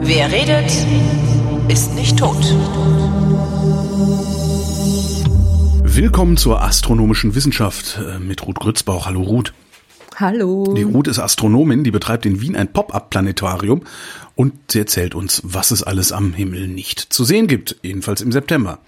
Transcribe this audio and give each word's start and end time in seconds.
Wer 0.00 0.30
redet, 0.30 0.70
ist 1.68 1.94
nicht 1.96 2.16
tot. 2.16 2.36
Willkommen 5.82 6.36
zur 6.36 6.62
astronomischen 6.62 7.34
Wissenschaft 7.34 7.98
äh, 7.98 8.20
mit 8.20 8.46
Ruth 8.46 8.60
Grützbauch. 8.60 9.06
Hallo 9.06 9.22
Ruth. 9.22 9.52
Hallo. 10.14 10.72
Die 10.76 10.84
Ruth 10.84 11.08
ist 11.08 11.18
Astronomin, 11.18 11.82
die 11.82 11.90
betreibt 11.90 12.24
in 12.24 12.40
Wien 12.40 12.54
ein 12.54 12.72
Pop-up-Planetarium 12.72 13.82
und 14.36 14.52
sie 14.70 14.78
erzählt 14.78 15.16
uns, 15.16 15.42
was 15.44 15.72
es 15.72 15.82
alles 15.82 16.12
am 16.12 16.34
Himmel 16.34 16.68
nicht 16.68 17.00
zu 17.00 17.24
sehen 17.24 17.48
gibt, 17.48 17.74
jedenfalls 17.82 18.20
im 18.20 18.30
September. 18.30 18.78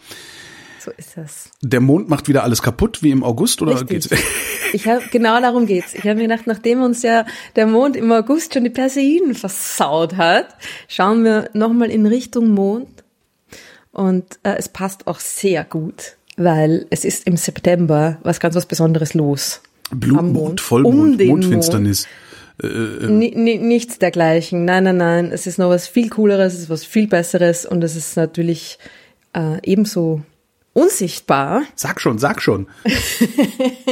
So 0.83 0.91
ist 0.97 1.17
das. 1.17 1.51
Der 1.63 1.81
Mond 1.81 2.09
macht 2.09 2.27
wieder 2.29 2.43
alles 2.43 2.63
kaputt 2.63 3.03
wie 3.03 3.11
im 3.11 3.23
August 3.23 3.61
oder 3.63 3.73
Richtig. 3.81 4.09
geht's? 4.09 4.23
Ich 4.73 4.87
hab, 4.87 5.11
genau 5.11 5.41
darum 5.41 5.67
geht's. 5.67 5.95
Ich 5.95 6.05
habe 6.05 6.15
mir 6.15 6.29
gedacht, 6.29 6.47
nachdem 6.47 6.81
uns 6.83 7.03
ja 7.03 7.27
der 7.57 7.67
Mond 7.67 7.97
im 7.97 8.13
August 8.13 8.55
schon 8.55 8.63
die 8.63 8.71
Perseiden 8.71 9.35
versaut 9.35 10.17
hat, 10.17 10.47
schauen 10.87 11.25
wir 11.25 11.51
nochmal 11.55 11.91
in 11.91 12.07
Richtung 12.07 12.51
Mond. 12.51 12.87
Und 13.91 14.25
äh, 14.45 14.55
es 14.59 14.69
passt 14.69 15.09
auch 15.09 15.19
sehr 15.19 15.65
gut, 15.65 16.17
weil 16.37 16.87
es 16.91 17.05
ist 17.05 17.27
im 17.27 17.37
September 17.37 18.19
was 18.23 18.39
ganz 18.39 18.55
was 18.55 18.67
Besonderes 18.67 19.13
los. 19.15 19.61
Blutmond, 19.91 20.33
Mond. 20.35 20.61
Vollmond, 20.61 21.21
Um 21.21 21.27
Mondfinsternis. 21.27 22.07
Ni- 22.63 23.35
ni- 23.35 23.59
nichts 23.59 23.99
dergleichen. 23.99 24.65
Nein, 24.65 24.85
nein, 24.85 24.99
nein. 24.99 25.33
Es 25.33 25.49
ist 25.49 25.59
noch 25.59 25.71
was 25.71 25.89
viel 25.89 26.11
Cooleres, 26.11 26.55
es 26.55 26.61
ist 26.61 26.71
was 26.71 26.85
viel 26.85 27.09
Besseres 27.09 27.67
und 27.67 27.83
es 27.83 27.97
ist 27.97 28.17
natürlich 28.17 28.79
äh, 29.33 29.57
ebenso 29.65 30.23
unsichtbar. 30.73 31.63
Sag 31.75 32.01
schon, 32.01 32.19
sag 32.19 32.41
schon. 32.43 32.67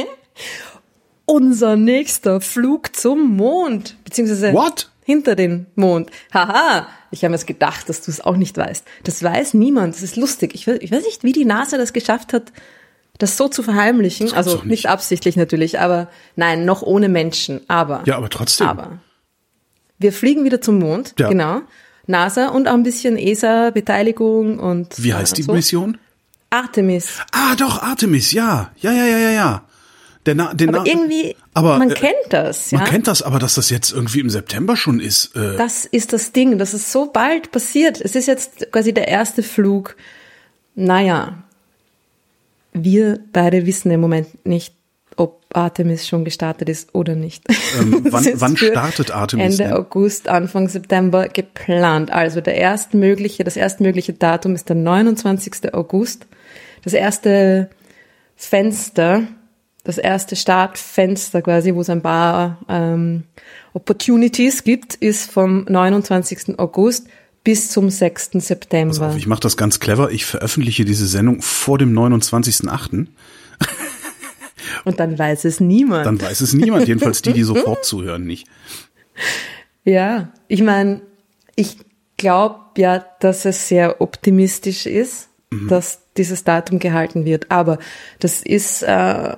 Unser 1.25 1.75
nächster 1.75 2.41
Flug 2.41 2.95
zum 2.95 3.35
Mond, 3.35 3.97
beziehungsweise 4.03 4.51
What? 4.53 4.89
hinter 5.03 5.35
den 5.35 5.67
Mond. 5.75 6.09
Haha, 6.33 6.87
ich 7.11 7.23
habe 7.23 7.35
mir 7.37 7.43
gedacht, 7.43 7.87
dass 7.87 8.01
du 8.01 8.09
es 8.09 8.19
auch 8.21 8.35
nicht 8.35 8.57
weißt. 8.57 8.83
Das 9.03 9.21
weiß 9.21 9.53
niemand. 9.53 9.93
Das 9.93 10.01
ist 10.01 10.15
lustig. 10.15 10.55
Ich, 10.55 10.67
weiß- 10.67 10.79
ich 10.81 10.91
weiß 10.91 11.03
nicht, 11.03 11.23
wie 11.23 11.31
die 11.31 11.45
NASA 11.45 11.77
das 11.77 11.93
geschafft 11.93 12.33
hat, 12.33 12.51
das 13.19 13.37
so 13.37 13.47
zu 13.47 13.61
verheimlichen. 13.61 14.33
Also 14.33 14.55
nicht. 14.55 14.65
nicht 14.65 14.85
absichtlich 14.87 15.35
natürlich, 15.35 15.79
aber 15.79 16.09
nein, 16.35 16.65
noch 16.65 16.81
ohne 16.81 17.09
Menschen. 17.09 17.61
Aber 17.67 18.01
Ja, 18.05 18.17
aber 18.17 18.29
trotzdem. 18.29 18.67
Aber 18.67 18.97
wir 19.99 20.13
fliegen 20.13 20.45
wieder 20.45 20.61
zum 20.61 20.79
Mond, 20.79 21.13
Ja. 21.19 21.29
genau. 21.29 21.61
NASA 22.07 22.47
und 22.47 22.67
auch 22.67 22.73
ein 22.73 22.81
bisschen 22.83 23.17
ESA-Beteiligung 23.17 24.57
und 24.57 25.03
Wie 25.03 25.13
heißt 25.13 25.37
die 25.37 25.43
so. 25.43 25.53
Mission? 25.53 25.99
Artemis. 26.49 27.19
Ah, 27.31 27.55
doch, 27.55 27.81
Artemis, 27.81 28.31
ja. 28.31 28.71
Ja, 28.77 28.91
ja, 28.91 29.05
ja, 29.05 29.17
ja, 29.17 29.29
ja. 29.31 29.63
Der 30.25 30.35
Na, 30.35 30.53
der 30.53 30.69
Aber 30.69 30.79
Na 30.79 30.85
irgendwie, 30.85 31.35
aber, 31.53 31.77
man 31.77 31.91
äh, 31.91 31.93
kennt 31.93 32.15
das, 32.29 32.71
ja. 32.71 32.79
Man 32.79 32.87
kennt 32.87 33.07
das, 33.07 33.21
aber 33.21 33.39
dass 33.39 33.55
das 33.55 33.69
jetzt 33.69 33.91
irgendwie 33.91 34.19
im 34.19 34.29
September 34.29 34.75
schon 34.75 34.99
ist. 34.99 35.35
Äh, 35.35 35.55
Das 35.57 35.85
ist 35.85 36.11
das 36.13 36.31
Ding, 36.33 36.57
das 36.57 36.73
ist 36.73 36.91
so 36.91 37.05
bald 37.11 37.51
passiert. 37.51 38.01
Es 38.01 38.15
ist 38.15 38.27
jetzt 38.27 38.71
quasi 38.71 38.93
der 38.93 39.07
erste 39.07 39.43
Flug. 39.43 39.95
Naja, 40.75 41.43
wir 42.73 43.19
beide 43.31 43.65
wissen 43.65 43.91
im 43.91 44.01
Moment 44.01 44.45
nicht, 44.45 44.75
ob 45.19 45.43
Artemis 45.53 46.07
schon 46.07 46.23
gestartet 46.25 46.69
ist 46.69 46.95
oder 46.95 47.13
nicht. 47.15 47.43
Ähm, 47.79 47.99
wann- 48.09 48.25
wann 48.35 48.55
startet 48.57 49.11
Artemis 49.11 49.59
Ende 49.59 49.63
denn? 49.65 49.73
August, 49.73 50.27
Anfang 50.29 50.69
September 50.69 51.27
geplant. 51.27 52.11
Also 52.11 52.39
der 52.41 52.55
erstmögliche, 52.55 53.43
das 53.43 53.57
erstmögliche 53.57 54.13
Datum 54.13 54.55
ist 54.55 54.69
der 54.69 54.75
29. 54.77 55.73
August. 55.73 56.25
Das 56.83 56.93
erste 56.93 57.69
Fenster, 58.35 59.23
das 59.83 59.97
erste 59.97 60.35
Startfenster 60.35 61.41
quasi, 61.41 61.73
wo 61.75 61.81
es 61.81 61.89
ein 61.89 62.01
paar 62.01 62.59
ähm, 62.69 63.23
Opportunities 63.73 64.63
gibt, 64.63 64.95
ist 64.95 65.29
vom 65.31 65.65
29. 65.67 66.57
August 66.57 67.07
bis 67.43 67.69
zum 67.71 67.89
6. 67.89 68.31
September. 68.35 69.09
Auf, 69.09 69.17
ich 69.17 69.27
mache 69.27 69.39
das 69.41 69.57
ganz 69.57 69.79
clever. 69.79 70.11
Ich 70.11 70.25
veröffentliche 70.25 70.85
diese 70.85 71.07
Sendung 71.07 71.41
vor 71.41 71.77
dem 71.77 71.93
29.8. 71.97 73.07
Und 74.85 74.99
dann 74.99 75.17
weiß 75.17 75.45
es 75.45 75.59
niemand. 75.59 76.05
Dann 76.05 76.21
weiß 76.21 76.41
es 76.41 76.53
niemand, 76.53 76.87
jedenfalls 76.87 77.21
die, 77.21 77.33
die 77.33 77.43
sofort 77.43 77.85
zuhören, 77.85 78.25
nicht. 78.25 78.47
Ja, 79.85 80.33
ich 80.47 80.61
meine, 80.61 81.01
ich 81.55 81.77
glaube 82.17 82.59
ja, 82.77 83.03
dass 83.21 83.45
es 83.45 83.69
sehr 83.69 84.01
optimistisch 84.01 84.85
ist, 84.85 85.29
dass 85.67 86.01
dieses 86.15 86.43
Datum 86.43 86.79
gehalten 86.79 87.25
wird. 87.25 87.49
Aber 87.49 87.79
das 88.19 88.43
ist 88.43 88.83
äh, 88.83 89.35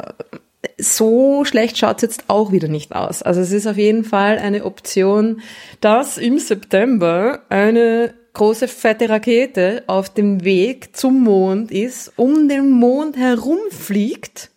so 0.77 1.45
schlecht 1.45 1.77
schaut's 1.77 2.01
jetzt 2.01 2.25
auch 2.27 2.51
wieder 2.51 2.67
nicht 2.67 2.93
aus. 2.93 3.21
Also 3.21 3.41
es 3.41 3.51
ist 3.51 3.67
auf 3.67 3.77
jeden 3.77 4.03
Fall 4.03 4.39
eine 4.39 4.65
Option, 4.65 5.41
dass 5.79 6.17
im 6.17 6.39
September 6.39 7.43
eine 7.49 8.13
große 8.33 8.67
fette 8.67 9.09
Rakete 9.09 9.83
auf 9.87 10.13
dem 10.13 10.43
Weg 10.43 10.95
zum 10.95 11.23
Mond 11.23 11.71
ist, 11.71 12.13
um 12.15 12.47
den 12.47 12.69
Mond 12.69 13.17
herumfliegt. 13.17 14.49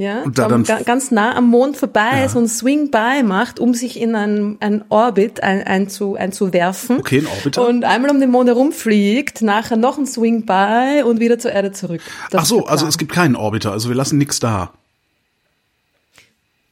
Ja, 0.00 0.22
Und 0.22 0.38
da 0.38 0.48
dann- 0.48 0.64
ga- 0.64 0.80
ganz 0.82 1.10
nah 1.10 1.36
am 1.36 1.48
Mond 1.48 1.76
vorbei 1.76 2.20
Ja. 2.22 2.28
so 2.30 2.38
ein 2.38 2.48
Swing-by 2.48 3.22
macht, 3.22 3.60
um 3.60 3.74
sich 3.74 4.00
in 4.00 4.14
einen, 4.14 4.56
einen 4.62 4.82
Orbit 4.88 5.42
ein, 5.42 5.62
einzu, 5.62 6.14
einzuwerfen. 6.14 6.96
Okay, 7.00 7.18
ein 7.18 7.26
Orbiter. 7.26 7.68
Und 7.68 7.84
einmal 7.84 8.10
um 8.10 8.18
den 8.18 8.30
Mond 8.30 8.48
herumfliegt, 8.48 9.42
nachher 9.42 9.76
noch 9.76 9.98
ein 9.98 10.06
Swing-by 10.06 11.02
und 11.04 11.20
wieder 11.20 11.38
zur 11.38 11.52
Erde 11.52 11.72
zurück. 11.72 12.00
Das 12.30 12.40
Ach 12.40 12.46
so, 12.46 12.64
also 12.64 12.86
es 12.86 12.96
gibt 12.96 13.12
keinen 13.12 13.36
Orbiter, 13.36 13.72
also 13.72 13.90
wir 13.90 13.94
lassen 13.94 14.16
nichts 14.16 14.40
da. 14.40 14.72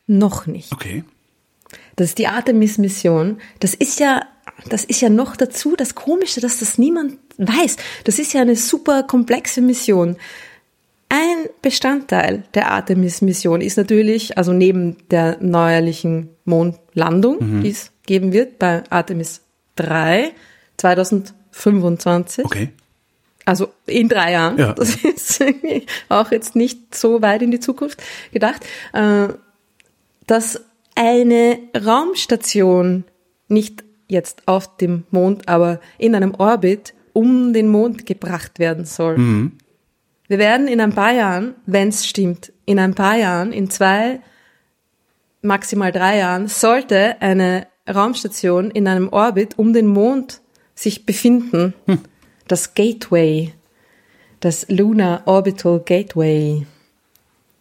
Noch 0.06 0.47
nicht. 0.47 0.72
Okay. 0.72 1.05
Das 1.97 2.09
ist 2.09 2.19
die 2.19 2.28
Artemis-Mission. 2.28 3.39
Das 3.60 3.75
ist 3.75 4.00
ja, 4.00 4.22
das 4.71 4.84
ist 4.84 5.03
ja 5.03 5.10
noch 5.10 5.37
dazu 5.37 5.77
das 5.77 5.95
Komische, 5.95 6.41
dass 6.41 6.60
das 6.60 6.78
niemand 6.78 7.19
weiß. 7.37 7.77
Das 8.05 8.19
ist 8.19 8.33
ja 8.33 8.41
eine 8.41 8.56
super 8.56 9.03
komplexe 9.03 9.60
Mission. 9.60 10.16
Ein 11.10 11.48
Bestandteil 11.62 12.44
der 12.54 12.70
Artemis-Mission 12.70 13.60
ist 13.62 13.78
natürlich, 13.78 14.36
also 14.36 14.52
neben 14.52 14.96
der 15.10 15.38
neuerlichen 15.41 16.28
Mondlandung, 16.44 17.62
die 17.62 17.70
es 17.70 17.92
geben 18.04 18.32
wird 18.32 18.58
bei 18.58 18.82
Artemis 18.91 19.41
3 19.76 20.32
2025. 20.76 22.44
Okay. 22.44 22.68
Also 23.44 23.68
in 23.86 24.10
drei 24.10 24.32
Jahren. 24.32 24.58
Ja. 24.58 24.74
Das 24.74 24.97
ist 24.97 25.41
irgendwie 25.41 25.86
auch 26.10 26.30
jetzt 26.30 26.54
nicht 26.54 26.94
so 26.94 27.22
weit 27.22 27.41
in 27.41 27.50
die 27.50 27.60
Zukunft 27.60 28.02
gedacht. 28.32 28.62
Äh, 28.92 29.28
dass 30.26 30.60
eine 30.94 31.58
Raumstation 31.74 33.04
nicht 33.48 33.84
jetzt 34.08 34.42
auf 34.47 34.76
dem 34.76 35.04
Mond, 35.10 35.48
aber 35.48 35.80
in 35.97 36.14
einem 36.14 36.34
Orbit 36.34 36.92
um 37.14 37.52
den 37.52 37.68
Mond 37.68 38.04
gebracht 38.04 38.58
werden 38.58 38.84
soll. 38.84 39.16
Wir 40.28 40.39
werden 40.39 40.69
in 40.69 40.81
ein 40.81 40.93
paar 40.93 41.12
Jahren, 41.12 41.55
wenn 41.66 41.89
es 41.89 42.06
stimmt, 42.06 42.53
in 42.66 42.78
ein 42.78 42.94
paar 42.94 43.16
Jahren, 43.16 43.53
in 43.53 43.71
zwei, 43.71 44.21
maximal 45.41 45.91
drei 45.91 46.19
Jahren, 46.19 46.49
sollte 46.49 47.21
eine 47.21 47.66
Raumstation 47.89 48.71
in 48.71 48.87
einem 48.87 49.09
Orbit 49.09 49.59
um 49.59 49.72
den 49.72 49.87
Mond 49.87 50.43
sich 50.75 51.06
befinden. 51.06 51.75
Das 52.47 52.75
Gateway, 52.75 53.53
das 54.41 54.66
Lunar 54.69 55.22
Orbital 55.27 55.81
Gateway. 55.84 56.66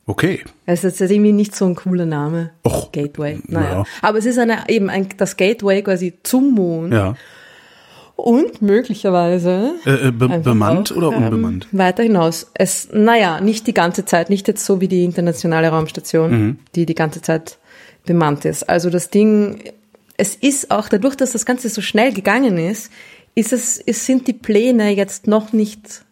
Okay. 0.06 0.44
Es 0.66 0.86
ist 0.86 1.02
jetzt 1.02 1.12
irgendwie 1.12 1.34
nicht 1.34 1.54
so 1.54 1.66
ein 1.66 1.76
cooler 1.76 2.06
Name. 2.06 2.52
Och, 2.66 2.92
Gateway. 2.94 3.42
Naja. 3.48 3.70
ja. 3.80 3.84
Aber 4.02 4.18
es 4.18 4.26
ist 4.26 4.40
eine, 4.40 4.64
eben 4.70 4.90
ein, 4.90 5.10
das 5.18 5.36
Gateway 5.36 5.82
quasi 5.82 6.14
zum 6.24 6.52
Mond. 6.52 6.94
Ja. 6.94 7.16
Und 8.18 8.62
möglicherweise 8.64 9.76
Äh, 9.86 10.08
äh, 10.08 10.12
be 10.12 10.28
bemannt 10.40 10.92
auch, 10.92 10.98
oder 10.98 11.12
ähm, 11.16 11.24
unbemannt? 11.24 11.68
Weiter 11.72 12.02
hinaus. 12.04 12.50
Es, 12.56 12.90
naja, 12.92 13.40
nicht 13.40 13.68
die 13.68 13.74
ganze 13.74 14.06
Zeit, 14.06 14.30
nicht 14.30 14.48
jetzt 14.48 14.66
so 14.66 14.82
wie 14.82 14.88
die 14.88 15.04
internationale 15.06 15.70
Raumstation, 15.70 16.32
Mhm. 16.32 16.60
die 16.76 16.86
die 16.88 16.96
ganze 16.96 17.22
Zeit 17.22 17.58
bemannt 18.06 18.44
ist. 18.46 18.68
Also 18.68 18.90
das 18.90 19.12
Ding, 19.12 19.60
es 20.18 20.36
ist 20.36 20.72
auch 20.72 20.90
dadurch, 20.90 21.16
dass 21.16 21.32
das 21.34 21.46
Ganze 21.46 21.70
so 21.70 21.82
schnell 21.82 22.12
gegangen 22.12 22.58
ist, 22.58 22.92
ist 23.36 23.54
es, 23.54 23.80
es 23.86 24.06
sind 24.08 24.28
die 24.28 24.34
Pläne 24.34 24.90
jetzt 24.96 25.28
noch 25.28 25.54
nicht 25.54 26.04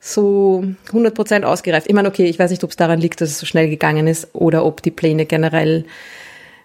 so 0.00 0.64
100% 0.90 1.42
ausgereift. 1.42 1.86
Ich 1.88 1.94
meine, 1.94 2.08
okay, 2.08 2.24
ich 2.26 2.38
weiß 2.38 2.50
nicht, 2.50 2.64
ob 2.64 2.70
es 2.70 2.76
daran 2.76 2.98
liegt, 3.00 3.20
dass 3.20 3.28
es 3.30 3.38
so 3.38 3.44
schnell 3.46 3.68
gegangen 3.68 4.06
ist 4.06 4.28
oder 4.34 4.64
ob 4.64 4.80
die 4.82 4.90
Pläne 4.90 5.26
generell 5.26 5.84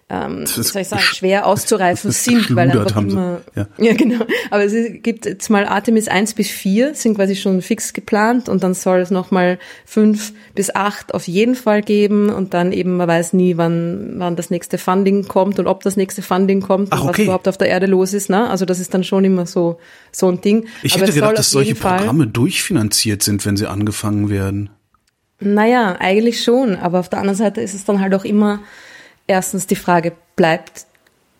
ähm, 0.08 0.44
soll 0.44 0.82
ich 0.82 0.88
sagen, 0.88 1.02
schwer 1.04 1.46
auszureifen 1.46 2.10
sind, 2.10 2.54
weil 2.54 2.70
einfach 2.70 3.00
immer, 3.00 3.40
Ja. 3.54 3.66
ja. 3.78 3.94
genau. 3.94 4.24
Aber 4.50 4.64
es 4.64 4.74
gibt 5.02 5.24
jetzt 5.24 5.48
mal 5.48 5.64
Artemis 5.66 6.08
1 6.08 6.34
bis 6.34 6.48
4 6.50 6.94
sind 6.94 7.14
quasi 7.14 7.34
schon 7.34 7.62
fix 7.62 7.94
geplant 7.94 8.48
und 8.50 8.62
dann 8.62 8.74
soll 8.74 9.00
es 9.00 9.10
nochmal 9.10 9.58
5 9.86 10.34
bis 10.54 10.74
8 10.74 11.14
auf 11.14 11.26
jeden 11.28 11.54
Fall 11.54 11.80
geben 11.80 12.28
und 12.28 12.52
dann 12.52 12.72
eben, 12.72 12.96
man 12.98 13.08
weiß 13.08 13.32
nie, 13.32 13.56
wann, 13.56 14.14
wann 14.18 14.36
das 14.36 14.50
nächste 14.50 14.76
Funding 14.76 15.26
kommt 15.28 15.58
und 15.58 15.66
ob 15.66 15.82
das 15.82 15.96
nächste 15.96 16.20
Funding 16.20 16.60
kommt 16.60 16.88
Ach, 16.92 17.02
und 17.02 17.08
okay. 17.08 17.18
was 17.20 17.24
überhaupt 17.24 17.48
auf 17.48 17.56
der 17.56 17.68
Erde 17.68 17.86
los 17.86 18.12
ist, 18.12 18.28
ne? 18.28 18.50
Also 18.50 18.66
das 18.66 18.80
ist 18.80 18.92
dann 18.92 19.04
schon 19.04 19.24
immer 19.24 19.46
so, 19.46 19.78
so 20.10 20.28
ein 20.28 20.40
Ding. 20.42 20.66
Ich 20.82 20.94
Aber 20.94 21.04
hätte 21.04 21.14
gedacht, 21.14 21.38
dass 21.38 21.50
solche 21.50 21.74
Fall- 21.74 21.98
Programme 21.98 22.26
durchfinanziert 22.26 23.22
sind, 23.22 23.46
wenn 23.46 23.56
sie 23.56 23.66
angefangen 23.66 24.28
werden. 24.28 24.68
Naja, 25.40 25.96
eigentlich 25.98 26.42
schon, 26.44 26.76
aber 26.76 27.00
auf 27.00 27.08
der 27.08 27.18
anderen 27.20 27.36
Seite 27.38 27.62
ist 27.62 27.74
es 27.74 27.84
dann 27.84 28.00
halt 28.00 28.14
auch 28.14 28.24
immer 28.24 28.60
erstens 29.26 29.66
die 29.66 29.76
Frage, 29.76 30.12
bleibt 30.36 30.86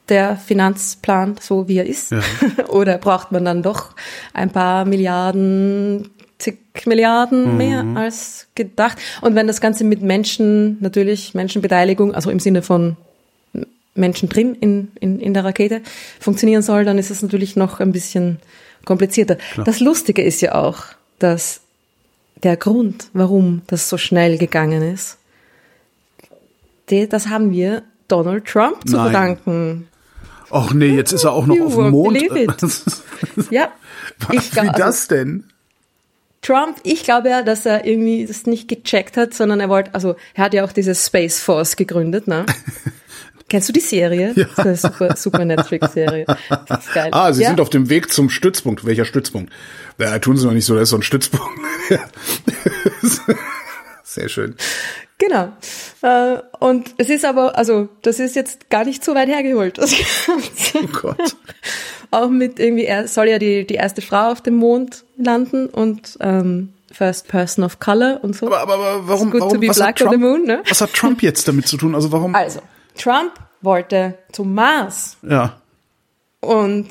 der 0.08 0.36
Finanzplan 0.36 1.36
so, 1.40 1.68
wie 1.68 1.78
er 1.78 1.86
ist? 1.86 2.10
Ja. 2.10 2.20
Oder 2.68 2.98
braucht 2.98 3.32
man 3.32 3.44
dann 3.44 3.62
doch 3.62 3.94
ein 4.34 4.50
paar 4.50 4.84
Milliarden, 4.84 6.10
zig 6.38 6.58
Milliarden 6.86 7.56
mehr 7.56 7.84
als 7.94 8.48
gedacht? 8.54 8.98
Und 9.20 9.34
wenn 9.34 9.46
das 9.46 9.60
Ganze 9.60 9.84
mit 9.84 10.02
Menschen, 10.02 10.78
natürlich 10.80 11.34
Menschenbeteiligung, 11.34 12.14
also 12.14 12.30
im 12.30 12.40
Sinne 12.40 12.62
von 12.62 12.96
Menschen 13.94 14.28
drin 14.28 14.54
in, 14.54 14.92
in, 15.00 15.20
in 15.20 15.34
der 15.34 15.44
Rakete 15.44 15.82
funktionieren 16.18 16.62
soll, 16.62 16.84
dann 16.84 16.98
ist 16.98 17.10
es 17.10 17.22
natürlich 17.22 17.56
noch 17.56 17.80
ein 17.80 17.92
bisschen 17.92 18.38
komplizierter. 18.84 19.36
Das 19.64 19.80
Lustige 19.80 20.22
ist 20.22 20.40
ja 20.40 20.54
auch, 20.54 20.84
dass 21.18 21.60
der 22.42 22.56
Grund, 22.56 23.08
warum 23.12 23.62
das 23.66 23.88
so 23.88 23.98
schnell 23.98 24.38
gegangen 24.38 24.82
ist, 24.82 25.18
das 27.08 27.28
haben 27.28 27.50
wir 27.50 27.82
Donald 28.08 28.44
Trump 28.44 28.86
zu 28.86 28.96
Nein. 28.96 29.04
verdanken. 29.04 29.88
Ach 30.50 30.74
nee, 30.74 30.94
jetzt 30.94 31.12
ist 31.12 31.24
er 31.24 31.32
auch 31.32 31.46
noch 31.46 31.58
auf 31.60 31.74
dem 31.74 31.90
Mond. 31.90 32.18
Ja, 33.50 33.68
ich 34.32 34.50
Wie 34.50 34.50
glaub, 34.50 34.66
also 34.68 34.78
das 34.78 35.08
denn? 35.08 35.44
Trump, 36.42 36.78
ich 36.82 37.04
glaube 37.04 37.30
ja, 37.30 37.42
dass 37.42 37.64
er 37.64 37.86
irgendwie 37.86 38.26
das 38.26 38.46
nicht 38.46 38.68
gecheckt 38.68 39.16
hat, 39.16 39.32
sondern 39.32 39.60
er 39.60 39.68
wollte, 39.68 39.94
also 39.94 40.16
er 40.34 40.44
hat 40.44 40.54
ja 40.54 40.64
auch 40.64 40.72
diese 40.72 40.94
Space 40.94 41.40
Force 41.40 41.76
gegründet, 41.76 42.26
ne? 42.26 42.44
Kennst 43.48 43.68
du 43.68 43.72
die 43.72 43.80
Serie? 43.80 44.32
Ja. 44.34 44.46
Das 44.56 44.58
ist 44.58 44.58
eine 44.58 44.76
super, 44.76 45.16
super 45.16 45.44
Netflix-Serie. 45.44 46.26
Geil. 46.94 47.08
Ah, 47.12 47.32
Sie 47.32 47.42
ja? 47.42 47.48
sind 47.48 47.60
auf 47.60 47.70
dem 47.70 47.90
Weg 47.90 48.12
zum 48.12 48.30
Stützpunkt. 48.30 48.84
Welcher 48.84 49.04
Stützpunkt? 49.04 49.52
Ja, 49.98 50.18
tun 50.18 50.36
Sie 50.36 50.46
noch 50.46 50.54
nicht 50.54 50.64
so, 50.64 50.74
das 50.74 50.84
ist 50.84 50.90
so 50.90 50.96
ein 50.96 51.02
Stützpunkt. 51.02 51.60
Sehr 54.04 54.28
schön. 54.28 54.56
Genau. 55.22 55.52
Äh, 56.02 56.40
Und 56.58 56.94
es 56.98 57.08
ist 57.08 57.24
aber, 57.24 57.56
also 57.56 57.88
das 58.02 58.18
ist 58.18 58.34
jetzt 58.34 58.70
gar 58.70 58.84
nicht 58.84 59.04
so 59.04 59.14
weit 59.14 59.28
hergeholt. 59.28 59.76
Ganze. 59.78 59.96
Oh 60.82 60.86
Gott. 61.00 61.36
Auch 62.10 62.28
mit 62.28 62.58
irgendwie, 62.58 62.84
er 62.86 63.06
soll 63.06 63.28
ja 63.28 63.38
die, 63.38 63.64
die 63.66 63.74
erste 63.74 64.02
Frau 64.02 64.32
auf 64.32 64.40
dem 64.40 64.56
Mond 64.56 65.04
landen 65.16 65.68
und 65.68 66.18
ähm, 66.20 66.72
First 66.90 67.28
Person 67.28 67.62
of 67.64 67.78
Color 67.78 68.18
und 68.22 68.34
so. 68.36 68.46
Aber, 68.46 68.60
aber, 68.60 68.74
aber 68.74 69.08
warum, 69.08 69.30
good 69.30 69.40
to 69.40 69.46
warum 69.46 69.60
be 69.60 69.68
was, 69.68 69.80
hat 69.80 69.96
black 69.96 70.08
on 70.08 70.14
the 70.14 70.18
Trump, 70.20 70.38
moon, 70.38 70.44
ne? 70.44 70.62
was 70.68 70.80
hat 70.80 70.92
Trump 70.92 71.22
jetzt 71.22 71.46
damit 71.46 71.68
zu 71.68 71.76
tun? 71.76 71.94
Also 71.94 72.10
warum? 72.12 72.34
Also, 72.34 72.60
Trump 72.98 73.32
wollte 73.62 74.18
zum 74.32 74.52
Mars 74.54 75.16
Ja. 75.22 75.60
und 76.40 76.88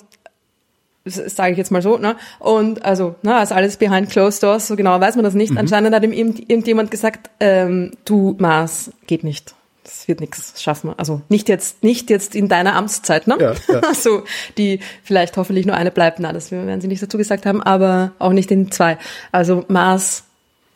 sage 1.06 1.53
ich 1.53 1.57
jetzt 1.57 1.71
mal 1.71 1.81
so, 1.81 1.98
ne? 1.98 2.15
Und 2.39 2.86
also, 2.86 3.15
ne, 3.24 3.36
also 3.36 3.56
alles 3.56 3.77
behind 3.77 4.09
closed 4.09 4.44
doors, 4.44 4.68
so 4.68 4.75
genau 4.75 5.00
weiß 5.00 5.15
man 5.15 5.24
das 5.24 5.33
Mhm. 5.33 5.39
nicht. 5.39 5.57
Anscheinend 5.57 5.95
hat 5.95 6.03
ihm 6.03 6.13
irgend- 6.13 6.50
irgendjemand 6.50 6.92
gesagt, 6.92 7.30
ähm, 7.39 7.92
du 8.06 8.36
Mars 8.39 8.92
geht 9.07 9.24
nicht. 9.24 9.56
Das 9.83 10.07
wird 10.07 10.19
nichts 10.21 10.62
schaffen. 10.62 10.94
Also 10.98 11.21
nicht 11.27 11.50
jetzt, 11.50 11.83
nicht 11.83 12.12
jetzt 12.12 12.36
in 12.36 12.48
deiner 12.48 12.75
Amtszeit, 12.75 13.25
ne? 13.25 13.36
Ja, 13.39 13.53
ja. 13.68 13.80
Also 13.88 14.24
die 14.57 14.80
vielleicht 15.03 15.38
hoffentlich 15.38 15.65
nur 15.65 15.75
eine 15.75 15.89
bleibt, 15.89 16.19
na, 16.19 16.31
das 16.33 16.51
werden 16.51 16.81
sie 16.81 16.88
nicht 16.88 17.01
dazu 17.01 17.18
gesagt 17.18 17.48
haben, 17.48 17.63
aber 17.63 18.12
auch 18.19 18.31
nicht 18.31 18.51
in 18.51 18.71
zwei. 18.71 19.00
Also 19.31 19.65
Mars 19.69 20.24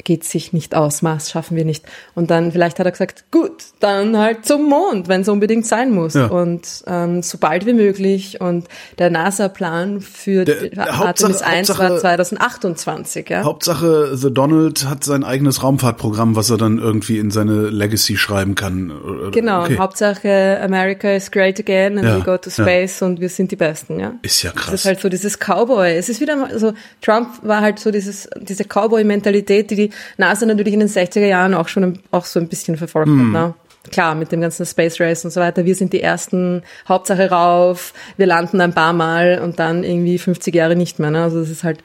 geht 0.06 0.24
sich 0.24 0.54
nicht 0.54 0.74
aus, 0.76 1.02
Mars 1.02 1.30
schaffen 1.30 1.58
wir 1.58 1.66
nicht. 1.66 1.84
Und 2.14 2.32
dann 2.32 2.54
vielleicht 2.54 2.80
hat 2.80 2.86
er 2.86 2.92
gesagt, 2.94 3.26
gut, 3.32 3.52
dann 3.82 4.18
halt 4.18 4.46
zum 4.46 4.64
Mond, 4.70 5.10
wenn 5.10 5.22
es 5.22 5.28
unbedingt 5.28 5.66
sein 5.66 5.92
muss. 5.92 6.14
Ja. 6.14 6.28
Und 6.28 6.62
ähm, 6.88 7.22
so 7.22 7.38
bald 7.38 7.66
wie 7.66 7.74
möglich. 7.74 8.40
Und 8.40 8.68
der 9.00 9.10
NASA-Plan 9.10 10.00
für 10.02 10.46
Der- 10.46 10.56
die 10.62 10.70
der 10.70 10.94
Artemis 10.94 11.42
Hauptsache- 11.42 11.46
1 11.46 11.70
war 11.70 11.78
Hauptsache- 11.90 12.00
2028, 12.02 13.30
ja. 13.30 13.44
Hauptsache, 13.44 14.16
The 14.16 14.34
Donald 14.34 14.86
hat 14.88 15.04
sein 15.04 15.24
eigenes 15.24 15.64
Raumfahrtprogramm, 15.64 16.36
was 16.36 16.50
er 16.50 16.58
dann 16.58 16.78
irgendwie 16.78 17.18
in 17.18 17.32
seine 17.32 17.68
Legacy 17.70 18.18
schreiben 18.18 18.56
kann. 18.56 18.94
Genau, 19.32 19.64
Okay. 19.64 19.78
Hauptsache 19.78 20.60
America 20.62 21.10
is 21.12 21.32
great 21.32 21.60
again 21.60 21.98
and 21.98 22.08
Ja, 22.08 22.18
we 22.18 22.22
go 22.22 22.38
to 22.38 22.50
ja. 22.50 22.64
space 22.64 23.02
und 23.02 23.20
wir 23.20 23.30
sind 23.30 23.52
die 23.52 23.56
Besten, 23.56 24.00
ja. 24.00 24.14
Ist 24.22 24.44
ja 24.44 24.52
Das 24.52 24.62
krass. 24.64 24.74
ist 24.76 24.86
halt 24.86 25.00
so 25.00 25.10
dieses 25.10 25.40
Cowboy. 25.40 25.96
Es 25.98 26.10
ist 26.10 26.22
wieder 26.22 26.36
mal 26.36 26.58
so, 26.60 26.74
Trump 27.02 27.30
war 27.42 27.62
halt 27.62 27.80
so 27.80 27.90
dieses, 27.92 28.30
diese 28.40 28.64
Cowboy-Mentalität, 28.66 29.72
die 29.72 29.76
die 29.76 29.90
NASA 30.18 30.46
natürlich 30.46 30.74
in 30.74 30.80
den 30.80 30.90
60er 30.90 31.26
Jahren 31.26 31.54
auch 31.54 31.68
schon 31.68 32.00
auch 32.12 32.26
so 32.26 32.40
ein 32.40 32.48
bisschen 32.48 32.78
verfolgt 32.78 33.10
Hm. 33.10 33.34
hat. 33.36 33.42
Ne? 33.48 33.54
Klar, 33.92 34.16
mit 34.16 34.32
dem 34.32 34.42
ganzen 34.42 34.66
Space 34.66 35.00
Race 35.00 35.26
und 35.26 35.32
so 35.32 35.40
weiter. 35.40 35.66
Wir 35.66 35.76
sind 35.76 35.94
die 35.94 36.02
Ersten, 36.02 36.64
Hauptsache 36.88 37.30
rauf, 37.30 37.94
wir 38.18 38.26
landen 38.26 38.60
ein 38.62 38.74
paar 38.74 38.94
Mal 38.94 39.40
und 39.44 39.60
dann 39.60 39.84
irgendwie 39.84 40.18
50 40.18 40.56
Jahre 40.56 40.76
nicht 40.76 40.98
mehr. 41.00 41.12
Ne? 41.12 41.22
Also 41.22 41.40
das 41.40 41.50
ist 41.50 41.64
halt 41.64 41.84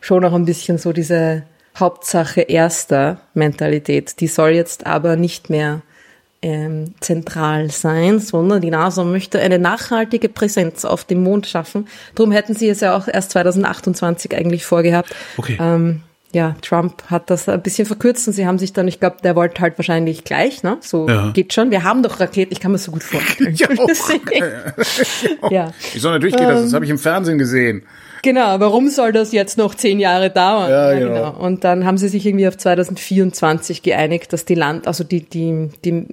schon 0.00 0.24
auch 0.24 0.32
ein 0.32 0.44
bisschen 0.44 0.78
so 0.78 0.92
diese 0.92 1.42
Hauptsache 1.78 2.42
erster 2.42 3.20
Mentalität. 3.34 4.20
Die 4.20 4.28
soll 4.28 4.50
jetzt 4.50 4.86
aber 4.86 5.16
nicht 5.16 5.50
mehr 5.50 5.82
ähm, 6.42 6.94
zentral 7.00 7.70
sein, 7.70 8.18
sondern 8.18 8.60
die 8.60 8.70
NASA 8.70 9.04
möchte 9.04 9.40
eine 9.40 9.58
nachhaltige 9.58 10.28
Präsenz 10.28 10.84
auf 10.84 11.04
dem 11.04 11.22
Mond 11.22 11.46
schaffen. 11.46 11.86
Darum 12.14 12.32
hätten 12.32 12.54
sie 12.54 12.68
es 12.68 12.80
ja 12.80 12.96
auch 12.96 13.08
erst 13.08 13.32
2028 13.32 14.34
eigentlich 14.34 14.64
vorgehabt. 14.64 15.14
Okay. 15.36 15.58
Ähm, 15.60 16.02
ja, 16.32 16.54
Trump 16.62 17.02
hat 17.08 17.28
das 17.30 17.48
ein 17.48 17.60
bisschen 17.62 17.86
verkürzt 17.86 18.26
und 18.28 18.34
sie 18.34 18.46
haben 18.46 18.58
sich 18.58 18.72
dann, 18.72 18.86
ich 18.86 19.00
glaube, 19.00 19.16
der 19.24 19.34
wollte 19.36 19.60
halt 19.60 19.76
wahrscheinlich 19.78 20.22
gleich, 20.24 20.62
ne? 20.62 20.76
So 20.80 21.08
Ja. 21.08 21.30
geht 21.32 21.52
schon. 21.52 21.70
Wir 21.70 21.82
haben 21.82 22.02
doch 22.02 22.20
Raketen, 22.20 22.52
ich 22.52 22.60
kann 22.60 22.70
mir 22.72 22.78
so 22.78 22.92
gut 22.92 23.02
vorstellen. 23.02 23.54
Ja, 23.58 23.68
auch. 23.68 25.50
ja, 25.50 25.72
Wieso 25.92 26.08
natürlich 26.10 26.36
geht 26.36 26.48
das? 26.48 26.62
Das 26.62 26.72
habe 26.74 26.84
ich 26.84 26.90
im 26.90 26.98
Fernsehen 26.98 27.38
gesehen. 27.38 27.82
genau. 28.22 28.60
Warum 28.60 28.88
soll 28.88 29.12
das 29.12 29.32
jetzt 29.32 29.58
noch 29.58 29.74
zehn 29.74 29.98
Jahre 29.98 30.30
dauern? 30.30 30.70
Ja, 30.70 30.92
genau. 30.98 31.30
Und 31.36 31.64
dann 31.64 31.84
haben 31.84 31.98
sie 31.98 32.08
sich 32.08 32.24
irgendwie 32.26 32.46
auf 32.48 32.56
2024 32.56 33.82
geeinigt, 33.82 34.32
dass 34.32 34.44
die 34.44 34.54
Land, 34.54 34.86
also 34.86 35.04
die, 35.04 35.22
die, 35.28 35.70
die, 35.84 36.06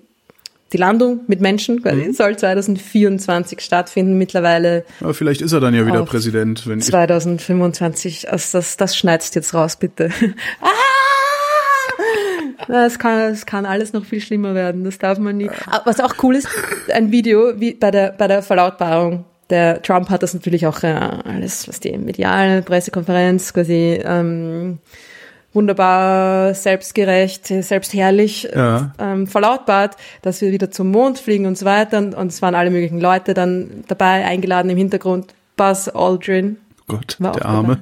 die 0.74 0.78
Landung 0.78 1.22
mit 1.28 1.40
Menschen 1.42 1.82
quasi 1.82 2.08
Mhm. 2.08 2.14
soll 2.14 2.38
2024 2.38 3.62
stattfinden. 3.62 4.18
Mittlerweile 4.18 4.84
Aber 5.02 5.14
vielleicht 5.14 5.42
ist 5.42 5.54
er 5.54 5.60
dann 5.60 5.74
ja 5.74 5.86
wieder 5.86 6.04
Präsident. 6.04 6.68
Wenn 6.68 6.80
ich, 6.80 6.86
2025. 6.86 8.32
Also 8.32 8.58
das, 8.58 8.78
das 8.78 8.98
schneidest 8.98 9.36
jetzt 9.36 9.54
raus, 9.54 9.76
bitte. 9.78 10.10
Ah! 10.62 10.68
Es 12.86 13.00
kann, 13.00 13.32
es 13.32 13.46
kann 13.46 13.66
alles 13.66 13.94
noch 13.94 14.04
viel 14.04 14.20
schlimmer 14.20 14.54
werden. 14.56 14.84
Das 14.84 14.98
darf 14.98 15.20
man 15.20 15.38
nie. 15.38 15.50
Aber 15.68 15.86
Was 15.86 16.00
auch 16.00 16.16
cool 16.24 16.36
ist, 16.36 16.48
ein 16.92 17.12
Video 17.12 17.60
wie 17.60 17.74
bei 17.74 17.92
der, 17.92 18.12
bei 18.12 18.28
der 18.28 18.42
Verlautbarung. 18.42 19.26
Der 19.50 19.82
Trump 19.82 20.10
hat 20.10 20.24
das 20.24 20.34
natürlich 20.34 20.68
auch 20.68 20.84
äh, 20.84 20.88
alles, 20.88 21.68
was 21.70 21.80
die 21.80 21.98
mediale 21.98 22.62
Pressekonferenz 22.64 23.54
quasi 23.54 24.02
ähm, 24.04 24.80
wunderbar 25.54 26.54
selbstgerecht, 26.54 27.48
selbstherrlich 27.48 28.48
Ja. 28.54 28.94
ähm, 29.00 29.28
verlautbart, 29.28 29.96
dass 30.22 30.42
wir 30.42 30.52
wieder 30.52 30.70
zum 30.72 30.92
Mond 30.92 31.20
fliegen 31.20 31.46
und 31.46 31.58
so 31.58 31.66
weiter. 31.66 31.98
Und, 31.98 32.14
und 32.16 32.28
es 32.28 32.42
waren 32.42 32.56
alle 32.56 32.70
möglichen 32.70 33.00
Leute 33.00 33.34
dann 33.34 33.84
dabei, 33.88 34.26
eingeladen 34.26 34.70
im 34.70 34.78
Hintergrund. 34.78 35.34
Buzz 35.56 35.88
Aldrin, 35.88 36.58
Gott, 36.88 37.18
der 37.20 37.46
Arme. 37.46 37.68
dabei. 37.68 37.82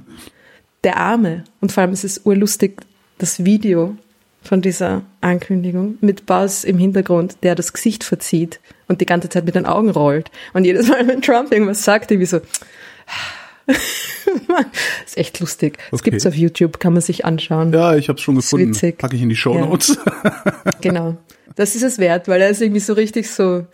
der 0.86 0.98
Arme. 0.98 1.44
Und 1.60 1.72
vor 1.74 1.82
allem 1.84 1.92
ist 1.94 2.06
es 2.06 2.22
urlustig, 2.24 2.82
das 3.18 3.44
Video 3.44 3.96
von 4.44 4.62
dieser 4.62 5.02
Ankündigung 5.22 5.98
mit 6.02 6.26
Buzz 6.26 6.64
im 6.64 6.78
Hintergrund, 6.78 7.38
der 7.44 7.56
das 7.56 7.74
Gesicht 7.74 8.04
verzieht 8.04 8.60
und 8.88 9.02
die 9.02 9.06
ganze 9.06 9.28
Zeit 9.28 9.44
mit 9.46 9.56
den 9.56 9.66
Augen 9.66 9.90
rollt. 9.90 10.30
Und 10.54 10.64
jedes 10.66 10.88
Mal, 10.88 11.06
wenn 11.08 11.22
Trump 11.22 11.52
irgendwas 11.52 11.84
sagt, 11.84 12.12
irgendwie 12.12 12.28
so, 12.28 12.40
ist 15.06 15.18
echt 15.18 15.40
lustig. 15.40 15.78
Es 15.92 16.00
Okay. 16.02 16.12
gibt's 16.12 16.26
auf 16.26 16.36
YouTube, 16.36 16.80
kann 16.80 16.94
man 16.94 17.02
sich 17.02 17.26
anschauen. 17.26 17.74
Ja, 17.74 17.96
ich 17.96 18.10
habe 18.10 18.20
schon 18.20 18.36
gefunden. 18.36 18.70
witzig. 18.70 18.98
Packe 18.98 19.16
ich 19.16 19.22
in 19.22 19.30
die 19.30 19.36
Show 19.36 19.56
Ja. 19.56 19.66
Notes. 19.66 19.98
Genau. 20.82 21.16
Das 21.56 21.76
ist 21.76 21.84
es 21.84 21.98
wert, 22.00 22.28
weil 22.28 22.42
er 22.42 22.50
ist 22.50 22.62
irgendwie 22.62 22.80
so 22.82 22.94
richtig 22.94 23.30
so, 23.30 23.66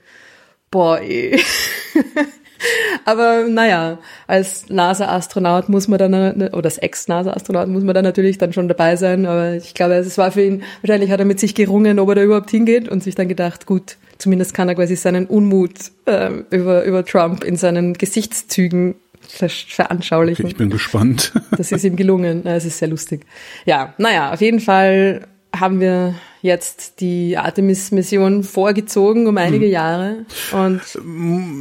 boah, 0.70 1.00
ey. 1.00 1.40
Aber 3.06 3.46
naja, 3.50 3.98
als 4.28 4.70
NASA-Astronaut 4.70 5.68
muss 5.68 5.88
man 5.88 5.98
dann, 5.98 6.14
äh, 6.14 6.50
oder 6.54 6.66
als 6.66 6.78
Ex-NASA-Astronaut 6.78 7.68
muss 7.68 7.84
man 7.84 7.96
dann 7.96 8.04
natürlich 8.06 8.38
dann 8.38 8.54
schon 8.54 8.68
dabei 8.68 8.96
sein. 8.96 9.26
Aber 9.26 9.56
ich 9.56 9.74
glaube, 9.74 9.96
es 9.96 10.18
war 10.20 10.32
für 10.32 10.44
ihn, 10.44 10.64
wahrscheinlich 10.82 11.10
hat 11.10 11.20
er 11.20 11.26
mit 11.26 11.40
sich 11.40 11.56
gerungen, 11.56 11.98
ob 12.00 12.10
er 12.10 12.16
da 12.16 12.24
überhaupt 12.24 12.52
hingeht 12.52 12.88
und 12.88 13.04
sich 13.04 13.16
dann 13.16 13.28
gedacht, 13.28 13.66
gut, 13.66 13.98
zumindest 14.20 14.54
kann 14.54 14.70
er 14.70 14.76
quasi 14.76 14.96
seinen 14.96 15.26
Unmut 15.26 15.72
ähm, 16.06 16.46
über, 16.52 16.84
über 16.84 17.04
Trump 17.04 17.44
in 17.44 17.56
seinen 17.58 17.94
Gesichtszügen 17.94 18.94
ver 19.28 19.50
veranschaulichen. 19.50 20.48
Ich 20.48 20.56
bin 20.56 20.70
gespannt. 20.70 21.34
Das 21.58 21.72
ist 21.72 21.84
ihm 21.84 21.96
gelungen. 21.96 22.46
Es 22.46 22.66
ist 22.66 22.80
sehr 22.80 22.88
lustig. 22.88 23.26
Ja, 23.66 23.94
naja, 23.98 24.34
auf 24.34 24.42
jeden 24.42 24.60
Fall 24.60 25.28
haben 25.56 25.80
wir 25.80 26.16
jetzt 26.42 27.02
die 27.02 27.38
Artemis-Mission 27.38 28.44
vorgezogen 28.44 29.28
um 29.28 29.38
einige 29.38 29.66
Hm. 29.66 29.72
Jahre. 29.72 30.26
Und 30.54 30.82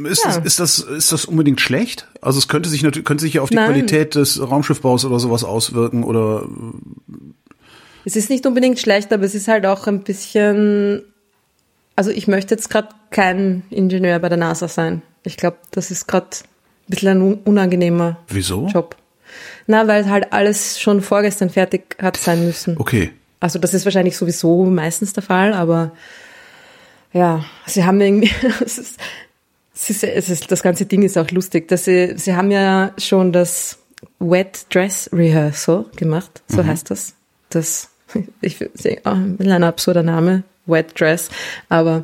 Ist, 0.09 0.23
Ja. 0.25 0.37
das, 0.37 0.37
ist, 0.45 0.59
das, 0.59 0.79
ist 0.79 1.11
das 1.11 1.25
unbedingt 1.25 1.61
schlecht? 1.61 2.07
Also 2.21 2.39
es 2.39 2.47
könnte 2.47 2.69
sich 2.69 2.81
natürlich 2.81 3.05
könnte 3.05 3.21
sich 3.23 3.33
ja 3.35 3.41
auf 3.41 3.49
die 3.49 3.55
Nein. 3.55 3.67
Qualität 3.67 4.15
des 4.15 4.41
Raumschiffbaus 4.41 5.05
oder 5.05 5.19
sowas 5.19 5.43
auswirken 5.43 6.03
oder 6.03 6.47
es 8.05 8.15
ist 8.15 8.29
nicht 8.31 8.45
unbedingt 8.47 8.79
schlecht, 8.79 9.13
aber 9.13 9.23
es 9.23 9.35
ist 9.35 9.47
halt 9.47 9.65
auch 9.65 9.85
ein 9.87 10.01
bisschen. 10.03 11.03
Also 11.95 12.09
ich 12.09 12.27
möchte 12.27 12.55
jetzt 12.55 12.69
gerade 12.69 12.89
kein 13.11 13.63
Ingenieur 13.69 14.17
bei 14.19 14.29
der 14.29 14.37
NASA 14.39 14.67
sein. 14.67 15.03
Ich 15.23 15.37
glaube, 15.37 15.57
das 15.71 15.91
ist 15.91 16.07
gerade 16.07 16.27
bisschen 16.91 17.09
ein 17.09 17.21
un- 17.21 17.39
unangenehmer 17.45 18.17
wieso? 18.27 18.67
Job. 18.67 18.95
Na, 19.65 19.87
weil 19.87 20.07
halt 20.09 20.31
alles 20.33 20.79
schon 20.79 21.01
vorgestern 21.01 21.49
fertig 21.49 21.95
hat 22.01 22.17
sein 22.17 22.45
müssen. 22.45 22.77
Okay. 22.77 23.11
Also 23.39 23.57
das 23.57 23.73
ist 23.73 23.85
wahrscheinlich 23.85 24.15
sowieso 24.17 24.65
meistens 24.65 25.13
der 25.13 25.23
Fall, 25.23 25.53
aber 25.53 25.91
ja, 27.13 27.43
sie 27.65 27.83
haben 27.83 27.99
irgendwie, 27.99 28.31
es 28.63 28.77
ist, 28.77 28.99
es 29.73 29.89
ist, 29.89 30.03
es 30.03 30.29
ist, 30.29 30.51
das 30.51 30.61
ganze 30.61 30.85
Ding 30.85 31.01
ist 31.01 31.17
auch 31.17 31.29
lustig, 31.31 31.67
dass 31.67 31.85
sie, 31.85 32.13
sie 32.17 32.35
haben 32.35 32.51
ja 32.51 32.91
schon 32.97 33.31
das 33.31 33.79
Wet 34.19 34.65
Dress 34.69 35.09
Rehearsal 35.11 35.85
gemacht, 35.95 36.41
so 36.47 36.63
heißt 36.65 36.91
das. 36.91 37.15
Das, 37.49 37.89
ich 38.41 38.57
sehe, 38.73 39.01
oh, 39.05 39.09
ein 39.09 39.63
absurder 39.63 40.03
Name, 40.03 40.43
Wet 40.65 40.99
Dress, 40.99 41.29
aber 41.69 42.03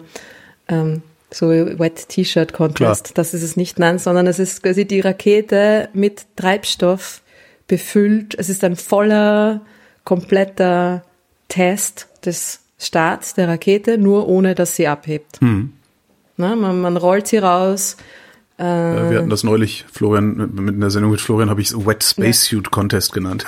ähm, 0.68 1.02
so 1.32 1.50
Wet 1.50 2.10
T-Shirt 2.10 2.54
Contest, 2.54 3.06
Klar. 3.06 3.14
das 3.16 3.34
ist 3.34 3.44
es 3.44 3.58
nicht, 3.58 3.80
nein, 3.80 4.00
sondern 4.00 4.28
es 4.28 4.40
ist 4.40 4.64
quasi 4.64 4.86
die 4.86 5.02
Rakete 5.02 5.90
mit 5.94 6.26
Treibstoff 6.36 7.22
befüllt. 7.68 8.34
Es 8.38 8.50
ist 8.50 8.64
ein 8.64 8.76
voller, 8.76 9.62
kompletter 10.04 11.04
Test 11.50 12.08
des 12.26 12.62
Starts 12.80 13.34
der 13.34 13.48
Rakete, 13.48 13.98
nur 13.98 14.28
ohne 14.28 14.56
dass 14.56 14.76
sie 14.76 14.88
abhebt. 14.88 15.40
Na, 16.38 16.56
man, 16.56 16.80
man 16.80 16.96
rollt 16.98 17.28
sie 17.28 17.38
raus. 17.40 17.98
Äh, 18.58 18.64
Wir 18.64 19.18
hatten 19.20 19.30
das 19.30 19.44
neulich, 19.44 19.86
Florian, 19.92 20.36
mit, 20.36 20.54
mit 20.56 20.76
einer 20.76 20.90
Sendung 20.90 21.12
mit 21.12 21.22
Florian 21.22 21.50
habe 21.52 21.62
ich 21.62 21.68
es 21.68 21.86
Wet 21.86 22.04
Spacesuit 22.04 22.72
Contest 22.72 23.14
genannt. 23.14 23.46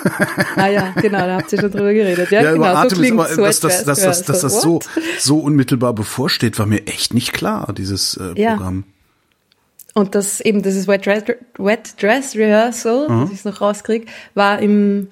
Ah 0.55 0.67
ja, 0.67 0.93
genau, 1.01 1.17
da 1.19 1.37
habt 1.37 1.51
ihr 1.51 1.59
schon 1.59 1.71
drüber 1.71 1.93
geredet. 1.93 2.29
Ja, 2.29 2.41
Ja, 2.43 2.51
genau, 2.53 2.65
Atem 2.65 2.87
ist 2.87 2.93
klingt's 2.99 3.23
aber, 3.23 3.33
so 3.33 3.41
dass, 3.41 3.59
dass, 3.59 3.83
dass, 3.85 4.01
dass, 4.03 4.23
dass 4.23 4.41
das 4.41 4.61
so, 4.61 4.79
so 5.17 5.39
unmittelbar 5.39 5.93
bevorsteht, 5.93 6.59
war 6.59 6.67
mir 6.67 6.85
echt 6.85 7.13
nicht 7.15 7.33
klar, 7.33 7.73
dieses 7.75 8.17
äh, 8.17 8.39
Ja. 8.39 8.55
Programm. 8.55 8.83
Und 9.95 10.13
das 10.13 10.39
eben 10.41 10.61
dieses 10.61 10.87
Wet 10.87 11.05
Dress, 11.07 11.23
Wet 11.57 12.01
Dress 12.01 12.35
Rehearsal, 12.35 13.09
Mhm. 13.09 13.21
dass 13.21 13.31
ich 13.31 13.39
es 13.39 13.45
noch 13.45 13.61
rauskriege, 13.61 14.05
war 14.35 14.59
im 14.59 15.07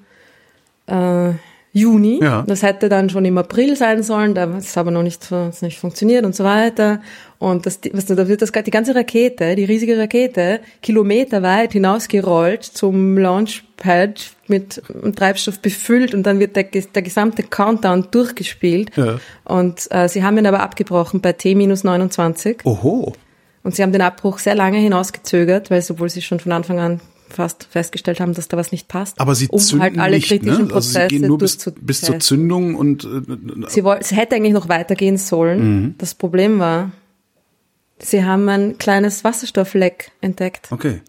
äh, 0.85 1.31
Juni. 1.73 2.19
Ja. 2.23 2.43
Das 2.47 2.61
hätte 2.63 2.87
dann 2.87 3.09
schon 3.09 3.25
im 3.25 3.37
April 3.37 3.75
sein 3.75 4.01
sollen, 4.03 4.33
da 4.35 4.41
hat 4.41 4.59
es 4.61 4.77
aber 4.77 4.91
noch 4.91 5.03
nicht, 5.03 5.27
nicht 5.61 5.79
funktioniert 5.79 6.25
und 6.25 6.35
so 6.35 6.43
weiter. 6.43 7.01
Und 7.39 7.65
das, 7.65 7.81
du, 7.81 7.89
da 7.91 8.27
wird 8.27 8.41
das, 8.41 8.51
die 8.51 8.71
ganze 8.71 8.95
Rakete, 8.95 9.55
die 9.55 9.65
riesige 9.65 9.97
Rakete, 9.97 10.59
kilometerweit 10.81 11.73
hinausgerollt 11.73 12.63
zum 12.63 13.17
Launchpad 13.17 14.31
mit 14.47 14.81
Treibstoff 15.15 15.59
befüllt 15.59 16.13
und 16.15 16.23
dann 16.23 16.39
wird 16.39 16.55
der, 16.55 16.63
der 16.63 17.01
gesamte 17.01 17.43
Countdown 17.43 18.07
durchgespielt. 18.09 18.91
Ja. 18.95 19.19
Und 19.43 19.87
äh, 19.91 20.09
sie 20.09 20.23
haben 20.23 20.37
ihn 20.37 20.47
aber 20.47 20.61
abgebrochen 20.61 21.21
bei 21.21 21.33
T-29. 21.33 22.65
Oho. 22.65 23.13
Und 23.63 23.75
sie 23.75 23.83
haben 23.83 23.91
den 23.91 24.01
Abbruch 24.01 24.39
sehr 24.39 24.55
lange 24.55 24.77
hinausgezögert, 24.77 25.69
weil 25.69 25.83
obwohl 25.89 26.09
sie 26.09 26.21
schon 26.21 26.39
von 26.39 26.53
Anfang 26.53 26.79
an 26.79 27.01
fast 27.29 27.65
festgestellt 27.69 28.19
haben, 28.19 28.33
dass 28.33 28.47
da 28.47 28.57
was 28.57 28.71
nicht 28.71 28.87
passt. 28.87 29.19
Aber 29.19 29.35
sie 29.35 29.47
um 29.49 29.59
zünden 29.59 29.81
halt 29.81 29.99
alle 29.99 30.15
nicht, 30.15 30.27
kritischen 30.29 30.67
ne? 30.67 30.73
Also 30.73 30.89
sie 30.89 30.93
Prozesse 30.93 31.07
gehen 31.07 31.27
nur 31.27 31.37
bis, 31.37 31.71
bis 31.81 32.01
zur. 32.01 32.19
Zündung 32.19 32.75
und 32.75 33.03
äh, 33.03 33.67
Sie, 33.67 33.83
woll, 33.83 33.97
es 33.99 34.11
hätte 34.11 34.35
eigentlich 34.35 34.53
noch 34.53 34.69
weitergehen 34.69 35.17
sollen. 35.17 35.81
Mhm. 35.81 35.95
Das 35.97 36.15
Problem 36.15 36.59
war, 36.59 36.91
sie 37.99 38.23
haben 38.23 38.47
ein 38.49 38.77
kleines 38.77 39.23
Wasserstoffleck 39.23 40.11
entdeckt. 40.21 40.71
okay. 40.71 41.01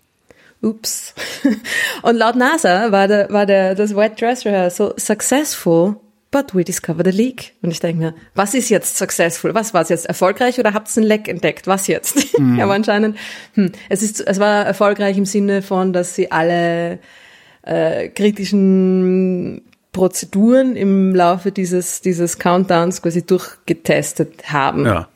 Ups. 0.61 1.15
Und 2.03 2.17
laut 2.17 2.35
NASA 2.35 2.91
war, 2.91 3.07
der, 3.07 3.31
war 3.31 3.47
der, 3.47 3.77
das 3.77 3.95
Wet 3.95 4.21
Dress 4.21 4.45
Rehearsal 4.45 4.93
successful, 4.97 6.01
but 6.33 6.53
we 6.53 6.65
discovered 6.65 7.07
a 7.07 7.11
leak. 7.11 7.53
Und 7.63 7.71
ich 7.71 7.79
denke 7.79 8.03
mir, 8.03 8.15
was 8.35 8.55
ist 8.55 8.69
jetzt 8.69 8.99
successful? 8.99 9.55
Was 9.55 9.73
war 9.73 9.83
es 9.83 9.89
jetzt? 9.89 10.07
Erfolgreich 10.07 10.59
oder 10.59 10.75
habt 10.75 10.95
ihr 10.97 11.03
ein 11.03 11.07
Leck 11.07 11.29
entdeckt? 11.29 11.67
Was 11.67 11.87
jetzt? 11.87 12.17
Mhm. 12.39 12.61
Aber 12.61 12.75
anscheinend, 12.75 13.19
hm, 13.55 13.73
es 13.89 14.01
ist, 14.01 14.21
es 14.21 14.39
war 14.39 14.65
erfolgreich 14.65 15.19
im 15.19 15.25
Sinne 15.25 15.61
von, 15.61 15.93
dass 15.93 16.15
sie 16.15 16.31
alle 16.31 17.01
äh, 17.63 18.09
kritischen 18.11 19.63
Prozeduren 19.91 20.77
im 20.77 21.17
Laufe 21.17 21.51
dieses, 21.51 22.01
dieses 22.01 22.39
Countdowns 22.39 23.03
quasi 23.03 23.27
durchgetestet 23.27 24.53
haben. 24.53 24.87
Ja. 24.87 25.09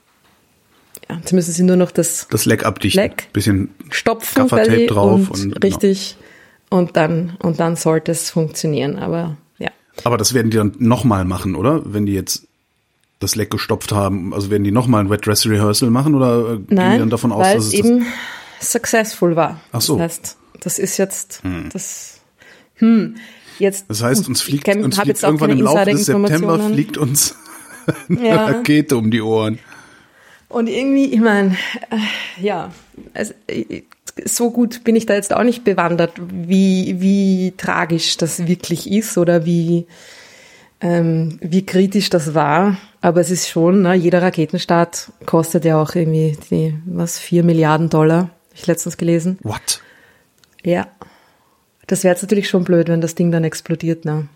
Jetzt 1.21 1.33
müssen 1.33 1.52
sie 1.52 1.62
nur 1.62 1.76
noch 1.76 1.90
das 1.90 2.26
Das 2.31 2.45
Leck 2.47 2.64
abdichten. 2.64 3.02
Leck. 3.02 3.33
Bisschen 3.33 3.71
stopfen 3.90 4.35
Gaffertape 4.49 4.87
drauf 4.87 5.31
und, 5.31 5.31
und- 5.31 5.61
genau. 5.61 5.76
richtig 5.76 6.16
und 6.71 6.97
dann 6.97 7.37
und 7.40 7.61
dann 7.61 7.76
sollte 7.76 8.12
es 8.12 8.31
funktionieren. 8.31 8.99
Aber 8.99 9.37
ja, 9.59 9.71
Aber 10.04 10.16
das 10.16 10.35
werden 10.35 10.50
die 10.50 10.57
dann 10.57 10.75
nochmal 10.78 11.25
machen, 11.25 11.54
oder? 11.54 11.83
Wenn 11.85 12.07
die 12.07 12.14
jetzt 12.14 12.45
das 13.21 13.37
Leck 13.37 13.50
gestopft 13.50 13.92
haben, 13.92 14.35
also 14.35 14.50
werden 14.50 14.64
die 14.64 14.73
nochmal 14.73 15.04
ein 15.04 15.11
Wet 15.11 15.26
Dress 15.26 15.47
Rehearsal 15.47 15.90
machen 15.90 16.14
oder 16.14 16.38
äh, 16.40 16.57
gehen 16.57 16.66
die 16.71 16.75
nein, 16.75 16.99
dann 16.99 17.11
davon 17.11 17.31
aus, 17.33 17.47
dass 17.52 17.64
es 17.66 17.75
es 17.75 17.81
das, 17.81 17.87
eben 17.90 18.07
successful 18.61 19.37
war. 19.37 19.61
Ach 19.73 19.81
so. 19.81 19.97
Das 19.99 20.04
heißt, 20.04 20.37
das 20.61 20.78
ist 20.78 20.97
jetzt 20.97 21.42
das. 21.73 22.21
Hm, 22.76 23.16
jetzt. 23.59 23.85
das 23.88 24.02
heißt, 24.02 24.26
uns 24.28 24.40
fliegt, 24.40 24.66
kenn- 24.66 24.83
uns 24.83 24.99
fliegt 24.99 25.23
irgendwann 25.23 25.50
im 25.50 25.61
Laufe 25.61 25.85
des 25.90 26.07
September 26.07 26.59
fliegt 26.59 26.97
uns 26.97 27.37
eine 28.09 28.28
Ja. 28.28 28.45
Rakete 28.47 28.97
um 28.97 29.11
die 29.11 29.21
Ohren. 29.23 29.59
Und 30.53 30.67
irgendwie, 30.67 31.07
ich 31.07 31.21
meine, 31.21 31.57
äh, 31.91 32.43
ja, 32.43 32.71
also, 33.15 33.33
so 34.27 34.51
gut 34.51 34.85
bin 34.85 34.97
ich 34.97 35.07
da 35.07 35.15
jetzt 35.15 35.35
auch 35.35 35.45
nicht 35.45 35.65
bewandert, 35.65 36.13
wie, 36.31 37.01
wie 37.01 37.55
tragisch 37.57 38.19
das 38.19 38.47
wirklich 38.47 38.91
ist 38.91 39.17
oder 39.17 39.47
wie, 39.47 39.87
ähm, 40.83 41.39
wie 41.41 41.65
kritisch 41.65 42.11
das 42.11 42.35
war. 42.35 42.77
Aber 43.01 43.23
es 43.23 43.31
ist 43.31 43.49
schon, 43.49 43.81
ne, 43.81 43.95
jeder 43.95 44.21
Raketenstart 44.21 45.13
kostet 45.25 45.65
ja 45.65 45.81
auch 45.81 45.95
irgendwie 45.95 46.37
die, 46.51 46.75
was, 46.85 47.19
vier 47.19 47.45
Milliarden 47.45 47.89
Dollar, 47.89 48.25
hab 48.25 48.31
ich 48.55 48.67
letztens 48.67 48.99
gelesen. 48.99 49.39
What? 49.43 49.81
Ja. 50.63 50.87
Das 51.87 52.05
wäre 52.05 52.13
jetzt 52.13 52.23
natürlich 52.23 52.51
schon 52.51 52.65
blöd, 52.65 52.89
wenn 52.89 53.01
das 53.01 53.15
Ding 53.15 53.33
dann 53.33 53.45
explodiert, 53.45 54.05
ne? 54.05 54.29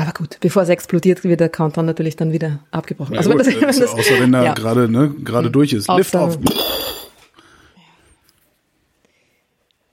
Aber 0.00 0.12
gut, 0.12 0.38
bevor 0.40 0.62
es 0.62 0.68
explodiert, 0.68 1.24
wird 1.24 1.40
der 1.40 1.48
Countdown 1.48 1.84
natürlich 1.84 2.16
dann 2.16 2.32
wieder 2.32 2.60
abgebrochen. 2.70 3.14
Ja, 3.14 3.18
Also 3.18 3.30
wenn 3.30 3.38
das, 3.38 3.46
wenn 3.54 3.64
also 3.64 3.80
das, 3.82 3.92
außer 3.94 4.20
wenn 4.20 4.32
er 4.34 4.44
ja. 4.44 4.54
gerade 4.54 4.88
ne, 4.88 5.10
gerade 5.22 5.50
durch 5.50 5.72
ist. 5.72 5.88
Lift 5.88 6.14
Außer- 6.14 6.20
off. 6.26 6.38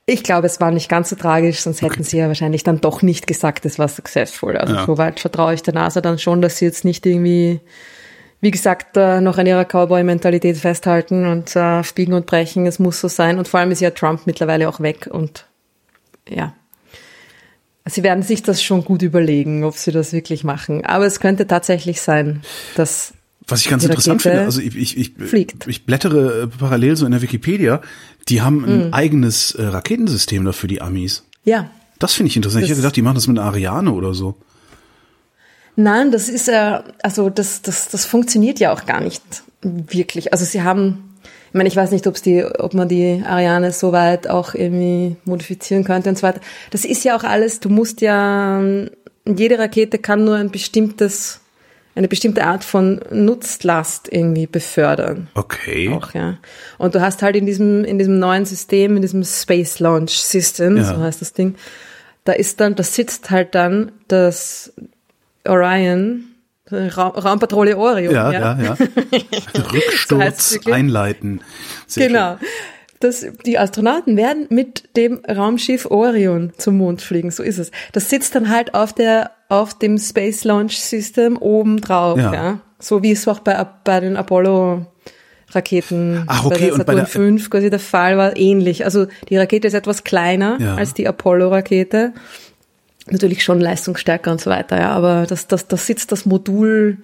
Ich 0.06 0.22
glaube, 0.22 0.46
es 0.46 0.58
war 0.60 0.70
nicht 0.70 0.88
ganz 0.88 1.10
so 1.10 1.16
tragisch, 1.16 1.60
sonst 1.60 1.82
hätten 1.82 2.02
sie 2.02 2.16
ja 2.16 2.28
wahrscheinlich 2.28 2.62
dann 2.62 2.80
doch 2.80 3.02
nicht 3.02 3.26
gesagt, 3.26 3.66
es 3.66 3.78
war 3.78 3.88
successful. 3.88 4.56
Also 4.56 4.74
Ja. 4.74 4.86
soweit 4.86 5.20
vertraue 5.20 5.52
ich 5.52 5.62
der 5.62 5.74
NASA 5.74 6.00
dann 6.00 6.18
schon, 6.18 6.40
dass 6.40 6.56
sie 6.56 6.64
jetzt 6.64 6.86
nicht 6.86 7.04
irgendwie, 7.04 7.60
wie 8.40 8.50
gesagt, 8.50 8.96
äh, 8.96 9.20
noch 9.20 9.36
an 9.36 9.46
ihrer 9.46 9.66
Cowboy-Mentalität 9.66 10.56
festhalten 10.56 11.26
und 11.26 11.54
äh, 11.56 11.80
auf 11.80 11.92
Biegen 11.92 12.14
und 12.14 12.24
Brechen, 12.24 12.64
es 12.64 12.78
muss 12.78 13.00
so 13.02 13.08
sein. 13.08 13.36
Und 13.38 13.48
vor 13.48 13.60
allem 13.60 13.70
ist 13.70 13.80
ja 13.80 13.90
Trump 13.90 14.22
mittlerweile 14.24 14.70
auch 14.70 14.80
weg 14.80 15.08
und 15.12 15.44
ja. 16.26 16.54
Sie 17.88 18.02
werden 18.02 18.22
sich 18.22 18.42
das 18.42 18.62
schon 18.62 18.84
gut 18.84 19.02
überlegen, 19.02 19.64
ob 19.64 19.76
sie 19.76 19.90
das 19.92 20.12
wirklich 20.12 20.44
machen. 20.44 20.84
Aber 20.84 21.06
es 21.06 21.20
könnte 21.20 21.46
tatsächlich 21.46 22.00
sein, 22.00 22.42
dass 22.76 23.12
Was 23.46 23.60
ich 23.62 23.68
ganz 23.68 23.84
interessant 23.84 24.22
finde, 24.22 24.42
also 24.42 24.60
ich, 24.60 24.76
ich, 24.76 24.96
ich, 24.96 25.12
fliegt. 25.14 25.66
ich 25.66 25.84
blättere 25.86 26.42
äh, 26.42 26.46
parallel 26.46 26.96
so 26.96 27.06
in 27.06 27.12
der 27.12 27.22
Wikipedia, 27.22 27.80
die 28.28 28.42
haben 28.42 28.64
ein 28.64 28.92
eigenes 28.92 29.52
äh, 29.52 29.64
Raketensystem 29.64 30.44
dafür, 30.44 30.68
die 30.68 30.82
Amis. 30.82 31.24
ja, 31.44 31.70
Das 31.98 32.14
finde 32.14 32.28
ich 32.30 32.36
interessant. 32.36 32.62
ich 32.64 32.68
Das- 32.68 32.76
hätte 32.76 32.82
gedacht, 32.82 32.96
die 32.96 33.02
machen 33.02 33.14
das 33.16 33.26
mit 33.26 33.38
einer 33.38 33.46
Ariane 33.48 33.92
oder 33.92 34.12
so. 34.14 34.36
Nein, 35.76 36.10
das 36.10 36.28
ist 36.28 36.48
ja, 36.48 36.84
also 37.02 37.30
das, 37.30 37.62
das, 37.62 37.88
das 37.88 38.04
funktioniert 38.04 38.58
ja 38.58 38.72
auch 38.72 38.84
gar 38.84 39.00
nicht 39.00 39.22
wirklich. 39.62 40.32
Also 40.32 40.44
sie 40.44 40.62
haben, 40.62 41.07
ich 41.48 41.54
meine, 41.54 41.68
ich 41.68 41.76
weiß 41.76 41.90
nicht, 41.92 42.06
ob's 42.06 42.22
die, 42.22 42.44
ob 42.44 42.74
man 42.74 42.88
die 42.88 43.22
Ariane 43.26 43.72
so 43.72 43.92
weit 43.92 44.28
auch 44.28 44.54
irgendwie 44.54 45.16
modifizieren 45.24 45.84
könnte 45.84 46.08
und 46.10 46.16
so 46.18 46.22
weiter. 46.22 46.40
Das 46.70 46.84
ist 46.84 47.04
ja 47.04 47.16
auch 47.16 47.24
alles, 47.24 47.60
du 47.60 47.68
musst 47.68 48.00
ja, 48.00 48.62
jede 49.26 49.58
Rakete 49.58 49.98
kann 49.98 50.24
nur 50.24 50.36
ein 50.36 50.50
bestimmtes, 50.50 51.40
eine 51.94 52.06
bestimmte 52.08 52.44
Art 52.44 52.64
von 52.64 53.00
Nutzlast 53.10 54.08
irgendwie 54.10 54.46
befördern. 54.46 55.28
Okay. 55.34 55.88
Auch, 55.90 56.14
ja. 56.14 56.38
Und 56.78 56.94
du 56.94 57.00
hast 57.00 57.22
halt 57.22 57.34
in 57.34 57.46
diesem, 57.46 57.84
in 57.84 57.98
diesem 57.98 58.18
neuen 58.18 58.44
System, 58.44 58.96
in 58.96 59.02
diesem 59.02 59.24
Space 59.24 59.80
Launch 59.80 60.18
System, 60.18 60.76
Ja. 60.76 60.84
so 60.84 61.00
heißt 61.00 61.20
das 61.20 61.32
Ding, 61.32 61.56
da 62.24 62.32
ist 62.32 62.60
dann, 62.60 62.74
da 62.74 62.82
sitzt 62.82 63.30
halt 63.30 63.54
dann 63.54 63.90
das 64.06 64.72
Orion, 65.46 66.24
Ra 66.70 67.08
Raumpatrouille 67.08 67.76
Orion. 67.76 68.14
Ja, 68.14 68.30
ja, 68.32 68.58
ja. 68.60 68.76
So 68.76 68.84
heißt's 68.84 69.72
Rücksturz 69.72 70.52
wirklich. 70.54 70.74
einleiten. 70.74 71.40
Sehr 71.86 72.08
Genau. 72.08 72.36
Das, 73.00 73.24
die 73.46 73.56
Astronauten 73.58 74.16
werden 74.16 74.46
mit 74.50 74.96
dem 74.96 75.20
Raumschiff 75.24 75.86
Orion 75.86 76.52
zum 76.56 76.78
Mond 76.78 77.00
fliegen, 77.00 77.30
so 77.30 77.44
ist 77.44 77.58
es. 77.58 77.70
Das 77.92 78.10
sitzt 78.10 78.34
dann 78.34 78.48
halt 78.50 78.74
auf 78.74 78.92
der, 78.92 79.30
auf 79.48 79.78
dem 79.78 79.98
Space 79.98 80.42
Launch 80.42 80.80
System 80.80 81.36
oben 81.36 81.80
drauf, 81.80 82.18
Ja. 82.18 82.32
ja. 82.34 82.60
So 82.80 83.02
wie 83.04 83.12
es 83.12 83.26
auch 83.28 83.38
bei, 83.38 83.64
bei 83.84 84.00
den 84.00 84.16
Apollo 84.16 84.86
Raketen 85.52 86.24
Ach, 86.26 86.42
bei 86.42 86.46
okay, 86.56 86.64
der 86.66 86.72
und 86.74 86.78
bei 86.86 86.92
Saturn 86.92 86.96
der- 86.96 87.06
5 87.06 87.50
quasi 87.50 87.70
der 87.70 87.78
Fall 87.78 88.18
war 88.18 88.36
ähnlich. 88.36 88.84
Also 88.84 89.06
die 89.28 89.36
Rakete 89.38 89.66
ist 89.68 89.74
etwas 89.74 90.04
kleiner 90.04 90.58
Ja. 90.60 90.74
als 90.74 90.92
die 90.92 91.06
Apollo-Rakete. 91.08 92.12
Natürlich 93.10 93.44
schon 93.44 93.60
leistungsstärker 93.60 94.30
und 94.30 94.40
so 94.40 94.50
weiter, 94.50 94.78
ja. 94.78 94.90
Aber 94.90 95.26
das, 95.26 95.46
das, 95.46 95.68
das 95.68 95.86
sitzt 95.86 96.12
das 96.12 96.26
Modul, 96.26 96.98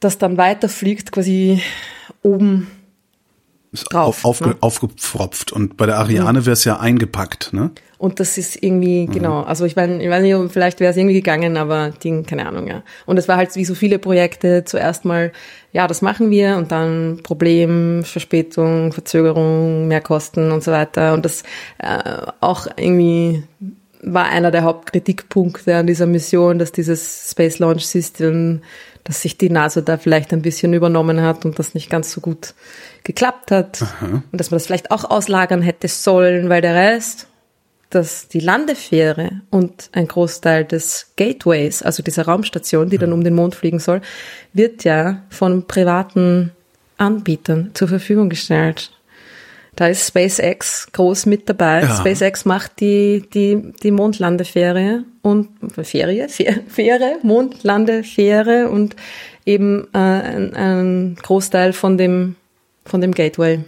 das 0.00 0.18
dann 0.18 0.36
weiterfliegt, 0.36 1.12
quasi 1.12 1.62
oben 2.22 2.68
drauf, 3.72 4.24
auf, 4.24 4.24
aufge, 4.24 4.48
ne? 4.50 4.56
aufgepfropft. 4.60 5.52
Und 5.52 5.76
bei 5.76 5.86
der 5.86 5.98
Ariane 5.98 6.44
wäre 6.44 6.52
es 6.52 6.64
ja 6.64 6.78
eingepackt, 6.78 7.52
ne? 7.52 7.70
Und 8.02 8.18
das 8.18 8.36
ist 8.36 8.60
irgendwie, 8.60 9.06
genau, 9.06 9.42
also 9.42 9.64
ich 9.64 9.76
meine, 9.76 10.02
ich 10.02 10.10
weiß 10.10 10.22
nicht, 10.22 10.52
vielleicht 10.52 10.80
wäre 10.80 10.90
es 10.90 10.96
irgendwie 10.96 11.14
gegangen, 11.14 11.56
aber 11.56 11.90
Ding, 11.90 12.26
keine 12.26 12.46
Ahnung, 12.46 12.66
ja. 12.66 12.82
Und 13.06 13.16
es 13.16 13.28
war 13.28 13.36
halt 13.36 13.54
wie 13.54 13.64
so 13.64 13.76
viele 13.76 14.00
Projekte 14.00 14.64
zuerst 14.64 15.04
mal, 15.04 15.30
ja, 15.72 15.86
das 15.86 16.02
machen 16.02 16.28
wir 16.32 16.56
und 16.56 16.72
dann 16.72 17.20
Problem, 17.22 18.02
Verspätung, 18.02 18.92
Verzögerung, 18.92 19.86
Mehrkosten 19.86 20.50
und 20.50 20.64
so 20.64 20.72
weiter. 20.72 21.14
Und 21.14 21.24
das 21.24 21.44
äh, 21.78 22.26
auch 22.40 22.66
irgendwie 22.76 23.44
war 24.02 24.26
einer 24.26 24.50
der 24.50 24.64
Hauptkritikpunkte 24.64 25.76
an 25.76 25.86
dieser 25.86 26.06
Mission, 26.06 26.58
dass 26.58 26.72
dieses 26.72 27.30
Space 27.30 27.60
Launch 27.60 27.86
System, 27.86 28.62
dass 29.04 29.22
sich 29.22 29.38
die 29.38 29.50
NASA 29.50 29.80
da 29.80 29.96
vielleicht 29.96 30.32
ein 30.32 30.42
bisschen 30.42 30.74
übernommen 30.74 31.22
hat 31.22 31.44
und 31.44 31.58
das 31.58 31.74
nicht 31.74 31.88
ganz 31.88 32.12
so 32.12 32.20
gut 32.20 32.54
geklappt 33.04 33.50
hat. 33.50 33.82
Aha. 33.82 34.22
Und 34.30 34.40
dass 34.40 34.50
man 34.50 34.56
das 34.56 34.66
vielleicht 34.66 34.90
auch 34.90 35.04
auslagern 35.04 35.62
hätte 35.62 35.88
sollen, 35.88 36.48
weil 36.48 36.60
der 36.60 36.74
Rest, 36.74 37.28
dass 37.90 38.26
die 38.28 38.40
Landefähre 38.40 39.42
und 39.50 39.90
ein 39.92 40.08
Großteil 40.08 40.64
des 40.64 41.12
Gateways, 41.16 41.82
also 41.82 42.02
dieser 42.02 42.24
Raumstation, 42.24 42.90
die 42.90 42.98
dann 42.98 43.12
um 43.12 43.22
den 43.22 43.34
Mond 43.34 43.54
fliegen 43.54 43.78
soll, 43.78 44.00
wird 44.52 44.84
ja 44.84 45.22
von 45.30 45.66
privaten 45.66 46.52
Anbietern 46.96 47.70
zur 47.74 47.88
Verfügung 47.88 48.30
gestellt. 48.30 48.90
Da 49.74 49.86
ist 49.86 50.06
SpaceX 50.06 50.92
groß 50.92 51.26
mit 51.26 51.48
dabei. 51.48 51.80
Ja. 51.80 51.96
SpaceX 51.96 52.44
macht 52.44 52.80
die, 52.80 53.24
die, 53.32 53.72
die 53.82 53.90
Mondlandefähre 53.90 55.04
und 55.22 55.48
Ferie, 55.82 56.28
Fähre, 56.28 57.16
Mondlandefähre 57.22 58.68
und 58.68 58.96
eben 59.46 59.88
äh, 59.94 59.98
ein, 59.98 60.54
ein 60.54 61.16
Großteil 61.22 61.72
von 61.72 61.96
dem, 61.96 62.36
von 62.84 63.00
dem 63.00 63.12
Gateway. 63.12 63.60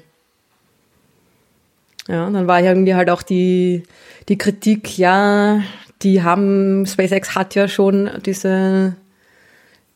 Ja, 2.07 2.29
dann 2.29 2.47
war 2.47 2.61
irgendwie 2.61 2.95
halt 2.95 3.09
auch 3.09 3.23
die, 3.23 3.85
die 4.29 4.37
Kritik, 4.37 4.99
ja, 4.99 5.63
die 6.03 6.23
haben, 6.23 6.85
SpaceX 6.87 7.35
hat 7.35 7.55
ja 7.55 7.67
schon 7.67 8.11
diese 8.27 8.95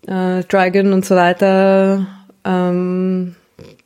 äh, 0.06 0.42
Dragon 0.44 0.94
und 0.94 1.04
so 1.04 1.16
weiter, 1.16 2.06
ähm, 2.46 3.34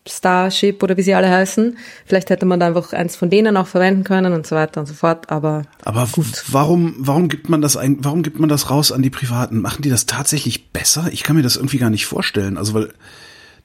Starship 0.08 0.82
oder 0.82 0.96
wie 0.96 1.02
sie 1.02 1.14
alle 1.14 1.30
heißen. 1.30 1.78
Vielleicht 2.06 2.30
hätte 2.30 2.44
man 2.44 2.58
da 2.58 2.66
einfach 2.66 2.92
eins 2.92 3.14
von 3.14 3.30
denen 3.30 3.56
auch 3.56 3.68
verwenden 3.68 4.02
können 4.02 4.32
und 4.32 4.46
so 4.46 4.56
weiter 4.56 4.80
und 4.80 4.86
so 4.86 4.94
fort, 4.94 5.30
aber. 5.30 5.62
Aber 5.84 6.08
gut. 6.10 6.44
warum, 6.48 6.94
warum 6.98 7.28
gibt 7.28 7.48
man 7.48 7.62
das 7.62 7.76
ein, 7.76 7.98
warum 8.00 8.22
gibt 8.22 8.40
man 8.40 8.48
das 8.48 8.68
raus 8.68 8.90
an 8.90 9.02
die 9.02 9.10
Privaten? 9.10 9.60
Machen 9.60 9.82
die 9.82 9.90
das 9.90 10.06
tatsächlich 10.06 10.70
besser? 10.70 11.08
Ich 11.12 11.22
kann 11.22 11.36
mir 11.36 11.42
das 11.42 11.56
irgendwie 11.56 11.78
gar 11.78 11.90
nicht 11.90 12.06
vorstellen. 12.06 12.58
Also, 12.58 12.74
weil, 12.74 12.92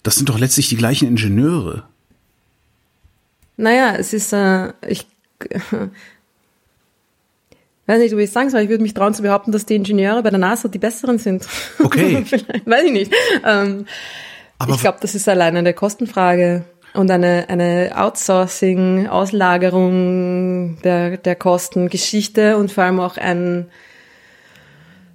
das 0.04 0.16
sind 0.16 0.30
doch 0.30 0.38
letztlich 0.38 0.70
die 0.70 0.78
gleichen 0.78 1.08
Ingenieure. 1.08 1.84
Naja, 3.58 3.96
es 3.96 4.14
ist, 4.14 4.32
äh, 4.32 4.74
ich, 4.88 5.08
weiß 7.88 8.00
nicht, 8.00 8.14
ob 8.14 8.20
ich 8.20 8.30
sagen 8.30 8.52
soll, 8.52 8.62
ich 8.62 8.70
würde 8.70 8.84
mich 8.84 8.94
trauen 8.94 9.16
zu 9.16 9.24
behaupten, 9.24 9.52
dass 9.52 9.66
die 9.66 9.76
Ingenieure 9.76 10.22
bei 10.22 10.30
der 10.30 10.38
NASA 10.38 10.68
die 10.68 10.78
besseren 10.78 11.18
sind. 11.18 11.48
Okay. 11.80 12.24
weiß 12.66 12.84
ich 12.86 12.92
nicht. 12.92 13.12
Ähm, 13.44 13.88
Aber 14.60 14.74
ich 14.74 14.82
glaube, 14.82 14.98
das 15.02 15.16
ist 15.16 15.30
allein 15.30 15.56
eine 15.56 15.74
Kostenfrage 15.74 16.66
und 16.94 17.12
eine, 17.12 17.46
eine 17.50 17.92
Outsourcing, 17.96 19.08
Auslagerung 19.08 20.78
der, 20.84 21.18
der 21.18 21.36
Kostengeschichte 21.36 22.58
und 22.58 22.72
vor 22.72 22.86
allem 22.86 23.00
auch 23.00 23.18
ein, 23.18 23.68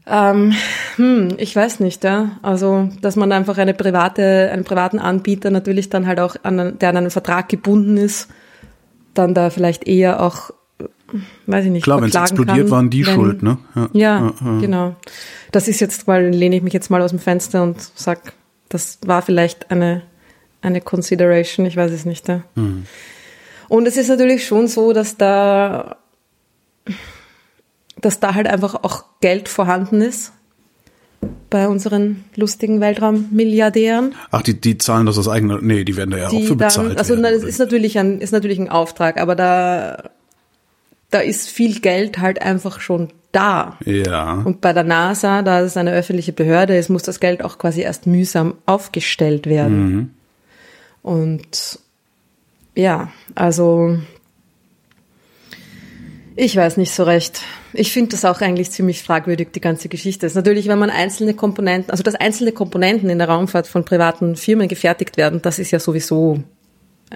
ähm, 0.07 0.53
hm, 0.97 1.35
ich 1.39 1.55
weiß 1.55 1.81
nicht, 1.81 2.05
ja. 2.05 2.39
Also, 2.43 2.89
dass 3.01 3.17
man 3.17 3.33
einfach 3.33 3.59
eine 3.59 3.75
private, 3.75 4.51
einen 4.53 4.65
privaten 4.65 4.99
Anbieter 4.99 5.51
natürlich 5.51 5.91
dann 5.91 6.07
halt 6.07 6.21
auch 6.21 6.37
an, 6.43 6.79
der 6.79 6.89
an 6.91 6.97
einen 6.97 7.11
Vertrag 7.11 7.49
gebunden 7.49 7.97
ist, 7.97 8.29
dann 9.15 9.35
da 9.35 9.51
vielleicht 9.51 9.87
eher 9.87 10.23
auch 10.23 10.51
weiß 11.47 11.67
ich 11.67 11.71
nicht, 11.71 11.85
Klar, 11.85 12.01
wenn 12.01 12.09
es 12.09 12.15
explodiert, 12.15 12.59
kann, 12.59 12.71
waren 12.71 12.91
die 12.91 13.07
wenn, 13.07 13.15
schuld, 13.15 13.43
ne? 13.43 13.59
Ja, 13.75 13.89
ja, 13.93 14.33
ja, 14.45 14.59
genau. 14.61 14.97
Das 15.51 15.69
ist 15.69 15.81
jetzt, 15.81 16.07
weil 16.07 16.31
lehne 16.31 16.57
ich 16.57 16.63
mich 16.63 16.73
jetzt 16.73 16.91
mal 16.91 17.03
aus 17.03 17.11
dem 17.11 17.19
Fenster 17.19 17.63
und 17.63 17.77
sag, 17.95 18.33
das 18.73 18.99
war 19.05 19.23
vielleicht 19.23 19.71
eine, 19.71 20.03
eine 20.63 20.81
Consideration, 20.81 21.67
ich 21.67 21.77
weiß 21.77 21.91
es 21.93 22.05
nicht. 22.05 22.29
Ja. 22.29 22.43
Mhm. 22.55 22.87
Und 23.69 23.87
es 23.87 23.97
ist 23.97 24.09
natürlich 24.09 24.47
schon 24.47 24.67
so, 24.67 24.93
dass 24.93 25.17
da, 25.17 25.97
dass 28.01 28.21
da 28.21 28.35
halt 28.35 28.47
einfach 28.47 28.75
auch 28.83 29.05
Geld 29.21 29.49
vorhanden 29.49 30.01
ist 30.01 30.33
bei 31.51 31.69
unseren 31.69 32.25
lustigen 32.35 32.81
Weltraummilliardären. 32.81 34.15
Ach, 34.31 34.43
die, 34.43 34.59
die 34.61 34.79
zahlen 34.79 35.07
das 35.07 35.19
aus 35.19 35.29
eigener, 35.29 35.61
nee, 35.61 35.85
die 35.85 35.97
werden 35.97 36.11
da 36.11 36.17
ja 36.17 36.29
auch 36.29 36.43
für 36.43 36.57
bezahlt. 36.57 36.93
Dann, 36.93 36.97
also 36.97 37.15
werden, 37.15 37.35
das 37.35 37.45
ist 37.45 37.59
natürlich 37.59 37.99
ein, 37.99 38.21
ist 38.21 38.33
natürlich 38.33 38.59
ein 38.59 38.71
Auftrag, 38.71 39.21
aber 39.21 39.37
da 39.37 40.11
da 41.13 41.21
ist 41.21 41.49
viel 41.49 41.81
Geld 41.81 42.19
halt 42.19 42.43
einfach 42.43 42.81
schon 42.81 43.13
da. 43.31 43.79
Ja. 43.85 44.35
Und 44.35 44.61
bei 44.61 44.73
der 44.73 44.85
NASA, 44.85 45.43
da 45.43 45.61
es 45.61 45.77
eine 45.77 45.93
öffentliche 45.93 46.33
Behörde 46.33 46.77
ist, 46.77 46.89
muss 46.89 47.03
das 47.03 47.21
Geld 47.21 47.45
auch 47.45 47.59
quasi 47.59 47.83
erst 47.83 48.07
mühsam 48.07 48.55
aufgestellt 48.67 49.47
werden. 49.47 49.93
Mhm. 49.93 50.11
Und 51.03 51.79
ja, 52.75 53.13
also 53.35 53.99
ich 56.35 56.57
weiß 56.57 56.77
nicht 56.79 56.95
so 56.95 57.05
recht. 57.05 57.43
Ich 57.75 57.93
finde 57.93 58.13
das 58.13 58.25
auch 58.25 58.41
eigentlich 58.41 58.71
ziemlich 58.71 59.03
fragwürdig, 59.03 59.49
die 59.55 59.61
ganze 59.61 59.89
Geschichte. 59.89 60.27
Das 60.27 60.33
ist 60.33 60.37
natürlich, 60.37 60.69
wenn 60.69 60.79
man 60.79 60.91
einzelne 60.91 61.35
Komponenten, 61.35 61.91
also 61.91 62.03
dass 62.03 62.15
einzelne 62.15 62.53
Komponenten 62.53 63.11
in 63.11 63.19
der 63.19 63.29
Raumfahrt 63.29 63.67
von 63.67 63.85
privaten 63.85 64.37
Firmen 64.37 64.69
gefertigt 64.69 65.17
werden, 65.17 65.43
das 65.43 65.59
ist 65.59 65.71
ja 65.71 65.79
sowieso 65.79 66.43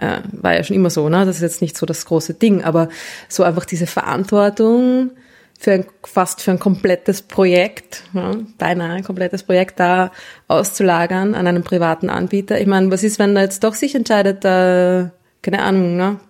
äh, 0.00 0.20
war 0.32 0.54
ja 0.54 0.62
schon 0.62 0.76
immer 0.76 0.90
so, 0.90 1.08
ne? 1.08 1.24
Das 1.24 1.36
ist 1.36 1.42
jetzt 1.42 1.62
nicht 1.62 1.76
so 1.76 1.86
das 1.86 2.04
große 2.04 2.34
Ding, 2.34 2.64
aber 2.64 2.88
so 3.28 3.42
einfach 3.42 3.64
diese 3.64 3.86
Verantwortung 3.86 5.10
für 5.58 5.72
ein, 5.72 5.86
fast 6.04 6.42
für 6.42 6.50
ein 6.50 6.58
komplettes 6.58 7.22
Projekt, 7.22 8.02
ja, 8.12 8.32
beinahe 8.58 8.96
ein 8.96 9.04
komplettes 9.04 9.42
Projekt 9.42 9.80
da 9.80 10.12
auszulagern 10.48 11.34
an 11.34 11.46
einen 11.46 11.62
privaten 11.62 12.10
Anbieter. 12.10 12.60
Ich 12.60 12.66
meine, 12.66 12.90
was 12.90 13.02
ist, 13.02 13.18
wenn 13.18 13.36
er 13.36 13.42
jetzt 13.42 13.64
doch 13.64 13.74
sich 13.74 13.94
entscheidet, 13.94 14.44
äh, 14.44 15.08
keine 15.42 15.62
Ahnung, 15.62 15.96
ne? 15.96 16.20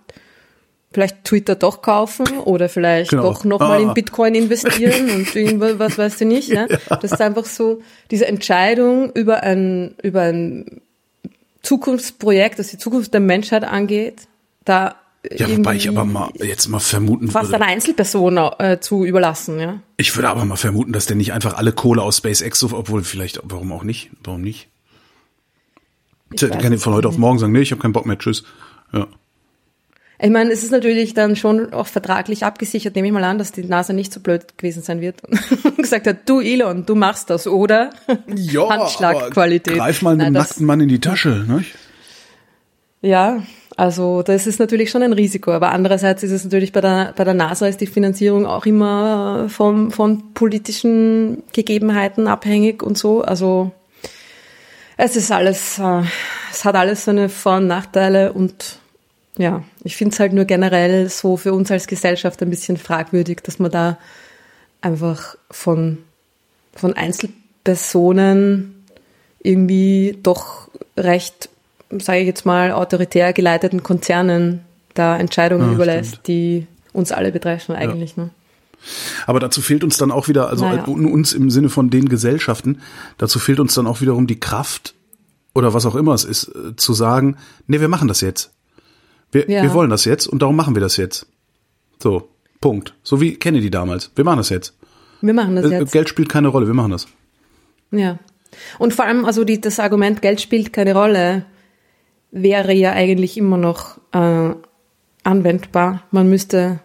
Vielleicht 0.93 1.25
Twitter 1.25 1.55
doch 1.55 1.81
kaufen 1.81 2.25
oder 2.45 2.69
vielleicht 2.69 3.11
genau. 3.11 3.23
doch 3.23 3.43
nochmal 3.43 3.79
ah. 3.79 3.83
in 3.83 3.93
Bitcoin 3.93 4.33
investieren 4.33 5.09
und 5.15 5.35
irgendwas, 5.35 5.77
was 5.77 5.97
weißt 5.97 6.21
du 6.21 6.25
nicht, 6.25 6.49
ja? 6.49 6.65
ja? 6.67 6.95
Das 6.95 7.11
ist 7.11 7.21
einfach 7.21 7.45
so, 7.45 7.81
diese 8.09 8.25
Entscheidung 8.25 9.11
über 9.11 9.43
ein, 9.43 9.95
über 10.01 10.21
ein 10.21 10.81
Zukunftsprojekt, 11.67 12.59
das 12.59 12.69
die 12.69 12.77
Zukunft 12.77 13.13
der 13.13 13.19
Menschheit 13.19 13.65
angeht, 13.65 14.27
da 14.63 14.95
ja, 15.35 15.49
wobei 15.49 15.75
ich 15.75 15.89
aber 15.89 16.05
mal 16.05 16.29
jetzt 16.35 16.69
mal 16.69 16.79
vermuten 16.79 17.29
fast 17.29 17.47
würde. 17.47 17.51
Fast 17.51 17.61
eine 17.61 17.73
Einzelperson 17.73 18.37
äh, 18.37 18.79
zu 18.79 19.03
überlassen, 19.03 19.59
ja. 19.59 19.81
Ich 19.97 20.15
würde 20.15 20.29
aber 20.29 20.45
mal 20.45 20.55
vermuten, 20.55 20.93
dass 20.93 21.07
der 21.07 21.17
nicht 21.17 21.33
einfach 21.33 21.55
alle 21.55 21.73
Kohle 21.73 22.01
aus 22.01 22.17
SpaceX 22.17 22.59
so, 22.59 22.69
obwohl 22.71 23.03
vielleicht, 23.03 23.41
warum 23.43 23.73
auch 23.73 23.83
nicht? 23.83 24.11
Warum 24.23 24.41
nicht? 24.41 24.69
Ich 26.31 26.39
kann 26.41 26.77
von 26.77 26.93
heute 26.93 27.09
auf 27.09 27.17
morgen 27.17 27.39
sagen, 27.39 27.51
nee, 27.51 27.61
ich 27.61 27.71
habe 27.71 27.81
keinen 27.81 27.93
Bock 27.93 28.05
mehr, 28.05 28.17
tschüss. 28.17 28.45
Ja. 28.93 29.07
Ich 30.19 30.31
meine, 30.31 30.51
es 30.51 30.63
ist 30.63 30.71
natürlich 30.71 31.13
dann 31.13 31.35
schon 31.35 31.73
auch 31.73 31.85
vertraglich 31.85 32.43
abgesichert, 32.43 32.95
nehme 32.95 33.07
ich 33.07 33.13
mal 33.13 33.23
an, 33.23 33.37
dass 33.37 33.51
die 33.51 33.63
NASA 33.63 33.93
nicht 33.93 34.11
so 34.11 34.19
blöd 34.19 34.57
gewesen 34.57 34.81
sein 34.81 34.99
wird 34.99 35.23
und 35.23 35.77
gesagt 35.77 36.07
hat, 36.07 36.27
du 36.27 36.39
Elon, 36.39 36.85
du 36.87 36.95
machst 36.95 37.29
das, 37.29 37.45
oder? 37.47 37.91
Ja, 38.35 38.69
Handschlagqualität. 38.69 39.77
Greif 39.77 40.01
mal 40.01 40.19
einen 40.19 40.33
nackten 40.33 40.65
Mann 40.65 40.81
in 40.81 40.89
die 40.89 40.99
Tasche, 40.99 41.45
ne? 41.47 41.63
Ja, 43.01 43.43
also 43.75 44.23
das 44.23 44.47
ist 44.47 44.59
natürlich 44.59 44.89
schon 44.89 45.03
ein 45.03 45.13
Risiko, 45.13 45.51
aber 45.51 45.71
andererseits 45.71 46.23
ist 46.23 46.31
es 46.31 46.43
natürlich 46.43 46.71
bei 46.71 46.81
der, 46.81 47.13
bei 47.15 47.23
der 47.23 47.35
NASA 47.35 47.67
ist 47.67 47.79
die 47.79 47.85
Finanzierung 47.85 48.47
auch 48.47 48.65
immer 48.65 49.45
vom, 49.49 49.91
von 49.91 50.33
politischen 50.33 51.43
Gegebenheiten 51.53 52.27
abhängig 52.27 52.81
und 52.81 52.97
so. 52.97 53.21
Also 53.21 53.71
es 54.97 55.15
ist 55.15 55.31
alles, 55.31 55.77
äh, 55.77 56.01
es 56.51 56.65
hat 56.65 56.73
alles 56.73 57.05
seine 57.05 57.29
Vor- 57.29 57.57
und 57.57 57.67
Nachteile 57.67 58.33
und 58.33 58.79
ja, 59.37 59.63
ich 59.83 59.95
finde 59.95 60.13
es 60.13 60.19
halt 60.19 60.33
nur 60.33 60.45
generell 60.45 61.09
so 61.09 61.37
für 61.37 61.53
uns 61.53 61.71
als 61.71 61.87
Gesellschaft 61.87 62.41
ein 62.41 62.49
bisschen 62.49 62.77
fragwürdig, 62.77 63.41
dass 63.43 63.59
man 63.59 63.71
da 63.71 63.97
einfach 64.81 65.35
von, 65.51 65.99
von 66.73 66.93
Einzelpersonen 66.93 68.83
irgendwie 69.41 70.17
doch 70.23 70.69
recht, 70.97 71.49
sage 71.91 72.19
ich 72.19 72.27
jetzt 72.27 72.45
mal, 72.45 72.71
autoritär 72.71 73.33
geleiteten 73.33 73.83
Konzernen 73.83 74.61
da 74.93 75.17
Entscheidungen 75.17 75.67
ja, 75.67 75.73
überlässt, 75.73 76.09
stimmt. 76.09 76.27
die 76.27 76.67
uns 76.93 77.11
alle 77.11 77.31
betreffen 77.31 77.75
eigentlich. 77.75 78.15
Ja. 78.17 78.23
Ne? 78.23 78.29
Aber 79.25 79.39
dazu 79.39 79.61
fehlt 79.61 79.83
uns 79.83 79.97
dann 79.97 80.11
auch 80.11 80.27
wieder, 80.27 80.49
also 80.49 80.65
naja. 80.65 80.83
uns 80.85 81.33
im 81.33 81.49
Sinne 81.49 81.69
von 81.69 81.89
den 81.89 82.09
Gesellschaften, 82.09 82.81
dazu 83.17 83.39
fehlt 83.39 83.59
uns 83.59 83.73
dann 83.73 83.87
auch 83.87 84.01
wiederum 84.01 84.27
die 84.27 84.39
Kraft 84.39 84.95
oder 85.53 85.73
was 85.73 85.85
auch 85.85 85.95
immer 85.95 86.13
es 86.13 86.23
ist, 86.23 86.47
äh, 86.55 86.75
zu 86.75 86.93
sagen, 86.93 87.37
nee, 87.67 87.79
wir 87.79 87.87
machen 87.87 88.07
das 88.07 88.21
jetzt. 88.21 88.51
Wir, 89.31 89.49
ja. 89.49 89.63
wir 89.63 89.73
wollen 89.73 89.89
das 89.89 90.05
jetzt 90.05 90.27
und 90.27 90.41
darum 90.41 90.55
machen 90.55 90.75
wir 90.75 90.81
das 90.81 90.97
jetzt. 90.97 91.27
So, 92.01 92.29
Punkt. 92.61 92.95
So 93.03 93.21
wie 93.21 93.35
Kennedy 93.35 93.69
damals. 93.69 94.11
Wir 94.15 94.23
machen 94.23 94.37
das 94.37 94.49
jetzt. 94.49 94.77
Wir 95.21 95.33
machen 95.33 95.55
das 95.55 95.65
äh, 95.65 95.79
jetzt. 95.79 95.91
Geld 95.91 96.09
spielt 96.09 96.29
keine 96.29 96.47
Rolle, 96.47 96.67
wir 96.67 96.73
machen 96.73 96.91
das. 96.91 97.07
Ja. 97.91 98.19
Und 98.79 98.93
vor 98.93 99.05
allem, 99.05 99.25
also 99.25 99.43
die, 99.43 99.59
das 99.59 99.79
Argument, 99.79 100.21
Geld 100.21 100.41
spielt 100.41 100.73
keine 100.73 100.93
Rolle, 100.93 101.45
wäre 102.31 102.73
ja 102.73 102.91
eigentlich 102.91 103.37
immer 103.37 103.57
noch 103.57 103.97
äh, 104.13 104.53
anwendbar. 105.23 106.03
Man 106.11 106.29
müsste 106.29 106.79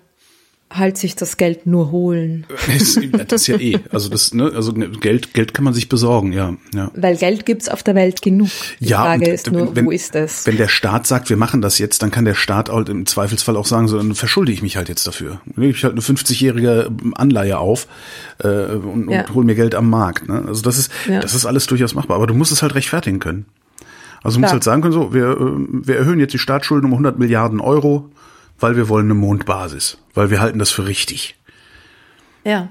halt 0.76 0.96
sich 0.98 1.16
das 1.16 1.37
Geld 1.37 1.66
nur 1.66 1.90
holen. 1.90 2.46
Das, 2.72 2.98
das 3.28 3.42
ist 3.42 3.46
ja 3.48 3.58
eh. 3.58 3.78
Also 3.90 4.08
das, 4.08 4.32
ne, 4.32 4.50
also 4.54 4.72
Geld, 4.72 5.35
Geld 5.35 5.52
kann 5.52 5.64
man 5.64 5.74
sich 5.74 5.88
besorgen, 5.88 6.32
ja. 6.32 6.54
ja. 6.74 6.90
Weil 6.94 7.16
Geld 7.16 7.44
gibt's 7.44 7.68
auf 7.68 7.82
der 7.82 7.94
Welt 7.94 8.22
genug. 8.22 8.48
Die 8.80 8.87
ja, 8.87 9.02
Frage 9.02 9.30
ist 9.30 9.50
nur, 9.50 9.76
wenn, 9.76 9.87
wo 9.87 9.90
ist 9.90 10.14
das? 10.14 10.46
Wenn 10.46 10.56
der 10.56 10.68
Staat 10.68 11.06
sagt, 11.06 11.28
wir 11.28 11.37
machen 11.37 11.61
das 11.61 11.78
jetzt, 11.78 12.02
dann 12.02 12.11
kann 12.11 12.24
der 12.24 12.35
Staat 12.35 12.70
halt 12.70 12.88
im 12.88 13.04
Zweifelsfall 13.04 13.56
auch 13.56 13.66
sagen, 13.66 13.88
so 13.88 13.96
dann 13.96 14.14
verschulde 14.14 14.52
ich 14.52 14.62
mich 14.62 14.76
halt 14.76 14.88
jetzt 14.88 15.06
dafür. 15.06 15.40
Nehme 15.56 15.72
ich 15.72 15.85
halt 15.85 15.92
eine 15.92 16.02
50-jährige 16.02 16.90
Anleihe 17.14 17.58
auf 17.58 17.87
äh, 18.38 18.48
und, 18.48 19.11
ja. 19.11 19.20
und 19.20 19.35
hol 19.35 19.44
mir 19.44 19.54
Geld 19.54 19.74
am 19.74 19.90
Markt. 19.90 20.28
Ne? 20.28 20.44
Also 20.46 20.62
das 20.62 20.78
ist, 20.78 20.90
ja. 21.08 21.20
das 21.20 21.35
ist 21.35 21.44
alles 21.46 21.66
durchaus 21.66 21.94
machbar. 21.94 22.16
Aber 22.16 22.26
du 22.26 22.35
musst 22.35 22.52
es 22.52 22.62
halt 22.62 22.74
rechtfertigen 22.74 23.18
können. 23.18 23.46
Also 24.22 24.37
du 24.37 24.42
musst 24.42 24.52
halt 24.52 24.64
sagen 24.64 24.82
können, 24.82 24.92
so, 24.92 25.12
wir, 25.12 25.30
äh, 25.30 25.87
wir 25.87 25.96
erhöhen 25.96 26.20
jetzt 26.20 26.32
die 26.32 26.38
Staatsschulden 26.38 26.87
um 26.87 26.92
100 26.92 27.18
Milliarden 27.18 27.61
Euro, 27.61 28.08
weil 28.62 28.77
wir 28.77 28.88
wollen 28.88 29.07
eine 29.07 29.14
Mondbasis, 29.14 29.98
weil 30.14 30.31
wir 30.31 30.40
halten 30.40 30.59
das 30.59 30.70
für 30.70 30.87
richtig. 30.87 31.37
Ja. 32.44 32.68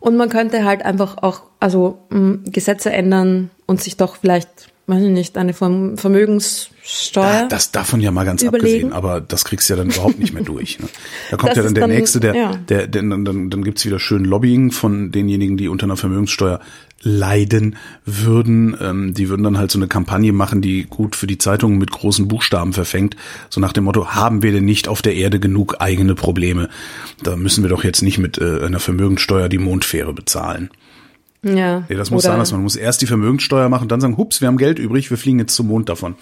Und 0.00 0.16
man 0.16 0.28
könnte 0.28 0.64
halt 0.64 0.84
einfach 0.84 1.18
auch, 1.18 1.42
also 1.60 1.98
Gesetze 2.44 2.92
ändern 2.92 3.50
und 3.66 3.80
sich 3.80 3.96
doch 3.96 4.16
vielleicht, 4.16 4.72
weiß 4.88 5.00
ich 5.04 5.10
nicht, 5.10 5.38
eine 5.38 5.52
Vermögenssteuer. 5.52 7.42
Da, 7.42 7.46
das 7.46 7.70
davon 7.70 8.00
ja 8.00 8.10
mal 8.10 8.24
ganz 8.24 8.42
überlegen. 8.42 8.64
abgesehen, 8.64 8.92
aber 8.92 9.20
das 9.20 9.44
kriegst 9.44 9.68
du 9.68 9.74
ja 9.74 9.76
dann 9.78 9.90
überhaupt 9.90 10.18
nicht 10.18 10.34
mehr 10.34 10.42
durch. 10.42 10.80
Ne? 10.80 10.88
Da 11.30 11.36
kommt 11.36 11.50
das 11.50 11.58
ja 11.58 11.62
dann 11.62 11.74
der 11.74 11.82
dann, 11.82 11.90
nächste, 11.90 12.18
der, 12.18 12.34
ja. 12.34 12.56
der, 12.56 12.88
der, 12.88 13.02
dann, 13.02 13.24
dann, 13.24 13.48
dann 13.48 13.62
gibt's 13.62 13.86
wieder 13.86 14.00
schön 14.00 14.24
Lobbying 14.24 14.72
von 14.72 15.12
denjenigen, 15.12 15.56
die 15.56 15.68
unter 15.68 15.84
einer 15.84 15.96
Vermögenssteuer 15.96 16.58
leiden 17.02 17.76
würden. 18.04 18.76
Ähm, 18.80 19.14
die 19.14 19.28
würden 19.28 19.42
dann 19.42 19.58
halt 19.58 19.70
so 19.70 19.78
eine 19.78 19.88
Kampagne 19.88 20.32
machen, 20.32 20.62
die 20.62 20.84
gut 20.84 21.16
für 21.16 21.26
die 21.26 21.38
Zeitungen 21.38 21.78
mit 21.78 21.90
großen 21.90 22.28
Buchstaben 22.28 22.72
verfängt. 22.72 23.16
So 23.50 23.60
nach 23.60 23.72
dem 23.72 23.84
Motto, 23.84 24.08
haben 24.08 24.42
wir 24.42 24.52
denn 24.52 24.64
nicht 24.64 24.88
auf 24.88 25.02
der 25.02 25.14
Erde 25.14 25.40
genug 25.40 25.76
eigene 25.80 26.14
Probleme? 26.14 26.68
Da 27.22 27.36
müssen 27.36 27.62
wir 27.64 27.70
doch 27.70 27.84
jetzt 27.84 28.02
nicht 28.02 28.18
mit 28.18 28.38
äh, 28.38 28.60
einer 28.64 28.80
Vermögenssteuer 28.80 29.48
die 29.48 29.58
Mondfähre 29.58 30.12
bezahlen. 30.12 30.70
Ja. 31.44 31.84
Nee, 31.88 31.96
das 31.96 32.10
muss 32.10 32.22
sein, 32.22 32.38
dass 32.38 32.52
man 32.52 32.62
muss 32.62 32.76
erst 32.76 33.02
die 33.02 33.06
Vermögenssteuer 33.06 33.68
machen 33.68 33.82
und 33.82 33.92
dann 33.92 34.00
sagen, 34.00 34.16
hups, 34.16 34.40
wir 34.40 34.48
haben 34.48 34.58
Geld 34.58 34.78
übrig, 34.78 35.10
wir 35.10 35.18
fliegen 35.18 35.40
jetzt 35.40 35.54
zum 35.54 35.66
Mond 35.66 35.88
davon. 35.88 36.14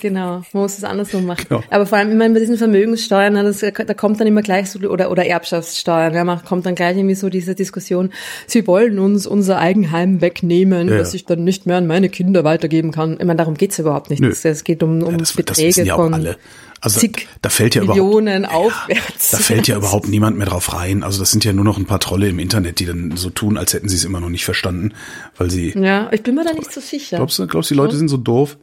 Genau, 0.00 0.42
man 0.52 0.62
muss 0.62 0.78
es 0.78 0.84
andersrum 0.84 1.26
machen. 1.26 1.46
Genau. 1.48 1.62
Aber 1.70 1.86
vor 1.86 1.98
allem 1.98 2.12
immer 2.12 2.28
bei 2.28 2.40
diesen 2.40 2.58
Vermögenssteuern, 2.58 3.32
ne, 3.32 3.42
das, 3.42 3.60
da 3.60 3.94
kommt 3.94 4.20
dann 4.20 4.26
immer 4.26 4.42
gleich 4.42 4.70
so, 4.70 4.78
oder, 4.80 5.10
oder 5.10 5.26
Erbschaftssteuern, 5.26 6.14
ja, 6.14 6.24
man 6.24 6.44
kommt 6.44 6.66
dann 6.66 6.74
gleich 6.74 6.96
irgendwie 6.96 7.14
so 7.14 7.28
diese 7.28 7.54
Diskussion, 7.54 8.12
sie 8.46 8.66
wollen 8.66 8.98
uns 8.98 9.26
unser 9.26 9.58
Eigenheim 9.58 10.20
wegnehmen, 10.20 10.88
ja, 10.88 10.98
das 10.98 11.14
ich 11.14 11.24
dann 11.24 11.44
nicht 11.44 11.66
mehr 11.66 11.78
an 11.78 11.86
meine 11.86 12.08
Kinder 12.08 12.44
weitergeben 12.44 12.92
kann. 12.92 13.14
Ich 13.14 13.24
meine, 13.24 13.36
darum 13.36 13.54
geht's 13.54 13.78
überhaupt 13.78 14.10
nicht. 14.10 14.22
Es, 14.22 14.44
es 14.44 14.64
geht 14.64 14.82
um, 14.82 15.02
um 15.02 15.12
ja, 15.12 15.16
das, 15.16 15.32
Beträge 15.32 15.68
das 15.68 15.86
ja 15.86 15.96
von 15.96 16.14
alle. 16.14 16.36
Also 16.80 17.00
da 17.42 17.48
fällt 17.48 17.74
ja 17.74 17.82
Millionen 17.82 18.44
überhaupt, 18.44 18.74
aufwärts. 18.74 19.32
Ja, 19.32 19.38
da 19.38 19.42
fällt 19.42 19.66
ja 19.66 19.76
überhaupt 19.76 20.08
niemand 20.08 20.36
mehr 20.36 20.46
drauf 20.46 20.74
rein. 20.74 21.02
Also 21.02 21.18
das 21.18 21.30
sind 21.30 21.44
ja 21.44 21.52
nur 21.52 21.64
noch 21.64 21.78
ein 21.78 21.86
paar 21.86 22.00
Trolle 22.00 22.28
im 22.28 22.38
Internet, 22.38 22.78
die 22.80 22.86
dann 22.86 23.16
so 23.16 23.30
tun, 23.30 23.56
als 23.56 23.72
hätten 23.72 23.88
sie 23.88 23.96
es 23.96 24.04
immer 24.04 24.20
noch 24.20 24.28
nicht 24.28 24.44
verstanden, 24.44 24.92
weil 25.36 25.50
sie. 25.50 25.72
Ja, 25.76 26.10
ich 26.12 26.22
bin 26.22 26.34
mir 26.34 26.44
da 26.44 26.52
nicht 26.52 26.72
so 26.72 26.80
sicher. 26.80 27.16
Glaubst 27.16 27.38
du, 27.38 27.46
glaubst 27.46 27.70
du, 27.70 27.74
die 27.74 27.78
Leute 27.78 27.96
sind 27.96 28.08
so 28.08 28.18
doof? 28.18 28.58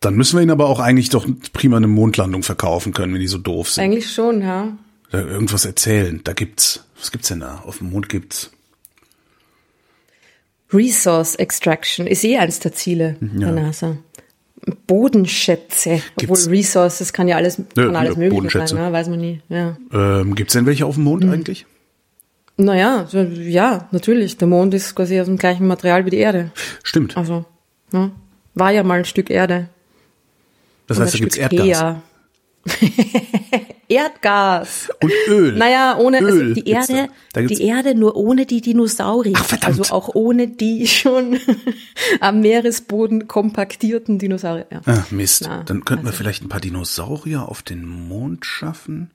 Dann 0.00 0.14
müssen 0.14 0.36
wir 0.36 0.42
ihnen 0.42 0.52
aber 0.52 0.66
auch 0.66 0.78
eigentlich 0.78 1.08
doch 1.08 1.26
prima 1.52 1.76
eine 1.76 1.88
Mondlandung 1.88 2.42
verkaufen 2.42 2.92
können, 2.92 3.14
wenn 3.14 3.20
die 3.20 3.26
so 3.26 3.38
doof 3.38 3.70
sind. 3.70 3.84
Eigentlich 3.84 4.12
schon, 4.12 4.42
ja. 4.42 4.76
Oder 5.08 5.26
irgendwas 5.26 5.64
erzählen. 5.64 6.20
Da 6.22 6.34
gibt's, 6.34 6.84
was 6.98 7.10
gibt's 7.10 7.28
denn 7.28 7.40
da? 7.40 7.62
Auf 7.66 7.78
dem 7.78 7.90
Mond 7.90 8.08
gibt's. 8.08 8.50
Resource 10.72 11.34
Extraction 11.36 12.06
ist 12.06 12.24
eh 12.24 12.36
eins 12.36 12.60
der 12.60 12.72
Ziele 12.74 13.16
ja. 13.20 13.50
der 13.50 13.52
NASA. 13.52 13.96
Bodenschätze. 14.86 16.02
Gibt's? 16.16 16.44
Obwohl 16.46 16.56
Resources 16.56 17.12
kann 17.12 17.26
ja 17.26 17.36
alles, 17.36 17.60
kann 17.74 17.96
alles 17.96 18.14
ja, 18.14 18.18
mögliche 18.18 18.66
sein, 18.66 18.78
ne? 18.78 18.92
weiß 18.92 19.08
man 19.08 19.20
nie. 19.20 19.40
Ja. 19.48 19.76
Ähm, 19.92 20.34
Gibt 20.34 20.50
es 20.50 20.52
denn 20.52 20.66
welche 20.66 20.84
auf 20.86 20.96
dem 20.96 21.04
Mond 21.04 21.24
mhm. 21.24 21.32
eigentlich? 21.32 21.66
Naja, 22.56 23.06
ja, 23.12 23.88
natürlich. 23.92 24.36
Der 24.36 24.48
Mond 24.48 24.74
ist 24.74 24.94
quasi 24.94 25.18
aus 25.20 25.26
dem 25.26 25.38
gleichen 25.38 25.66
Material 25.66 26.04
wie 26.04 26.10
die 26.10 26.18
Erde. 26.18 26.50
Stimmt. 26.82 27.16
Also, 27.16 27.44
ja, 27.92 28.10
war 28.54 28.72
ja 28.72 28.82
mal 28.82 28.98
ein 28.98 29.04
Stück 29.04 29.30
Erde. 29.30 29.68
Das 30.88 30.98
heißt, 30.98 31.14
da 31.14 31.18
gibt's 31.18 31.36
Erdgas. 31.36 31.96
Erdgas. 33.88 34.88
Und 35.02 35.12
Öl. 35.28 35.52
Naja, 35.56 35.96
ohne 35.98 36.18
also 36.18 36.28
Öl 36.28 36.48
also 36.48 36.54
die 36.54 36.68
Erde, 36.68 37.08
da. 37.32 37.40
Da 37.40 37.46
die 37.46 37.62
Erde 37.62 37.94
nur 37.94 38.16
ohne 38.16 38.44
die 38.46 38.60
Dinosaurier. 38.60 39.34
Ach, 39.36 39.44
verdammt. 39.44 39.78
Also 39.78 39.94
auch 39.94 40.14
ohne 40.14 40.48
die 40.48 40.86
schon 40.86 41.38
am 42.20 42.40
Meeresboden 42.40 43.28
kompaktierten 43.28 44.18
Dinosaurier. 44.18 44.66
Ja. 44.70 44.80
Ah, 44.84 45.06
Mist. 45.10 45.42
Na, 45.46 45.62
Dann 45.62 45.84
könnten 45.84 46.06
also. 46.06 46.18
wir 46.18 46.24
vielleicht 46.24 46.42
ein 46.42 46.48
paar 46.48 46.60
Dinosaurier 46.60 47.48
auf 47.48 47.62
den 47.62 47.86
Mond 47.86 48.44
schaffen. 48.44 49.10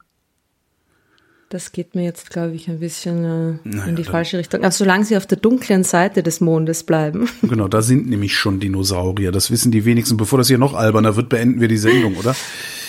Das 1.53 1.71
geht 1.71 1.93
mir 1.93 2.01
jetzt, 2.01 2.31
glaube 2.31 2.55
ich, 2.55 2.67
ein 2.67 2.79
bisschen 2.79 3.23
äh, 3.23 3.59
naja, 3.63 3.85
in 3.85 3.95
die 3.95 4.03
falsche 4.03 4.39
Richtung. 4.39 4.63
Also 4.63 4.85
solange 4.85 5.05
sie 5.05 5.15
auf 5.17 5.27
der 5.27 5.37
dunklen 5.37 5.83
Seite 5.83 6.23
des 6.23 6.41
Mondes 6.41 6.83
bleiben. 6.83 7.29
Genau, 7.43 7.67
da 7.67 7.83
sind 7.83 8.09
nämlich 8.09 8.35
schon 8.35 8.59
Dinosaurier. 8.59 9.31
Das 9.31 9.51
wissen 9.51 9.71
die 9.71 9.85
wenigsten. 9.85 10.17
Bevor 10.17 10.39
das 10.39 10.47
hier 10.47 10.57
noch 10.57 10.73
alberner 10.73 11.15
wird, 11.15 11.29
beenden 11.29 11.61
wir 11.61 11.67
die 11.67 11.77
Sendung, 11.77 12.15
oder? 12.15 12.35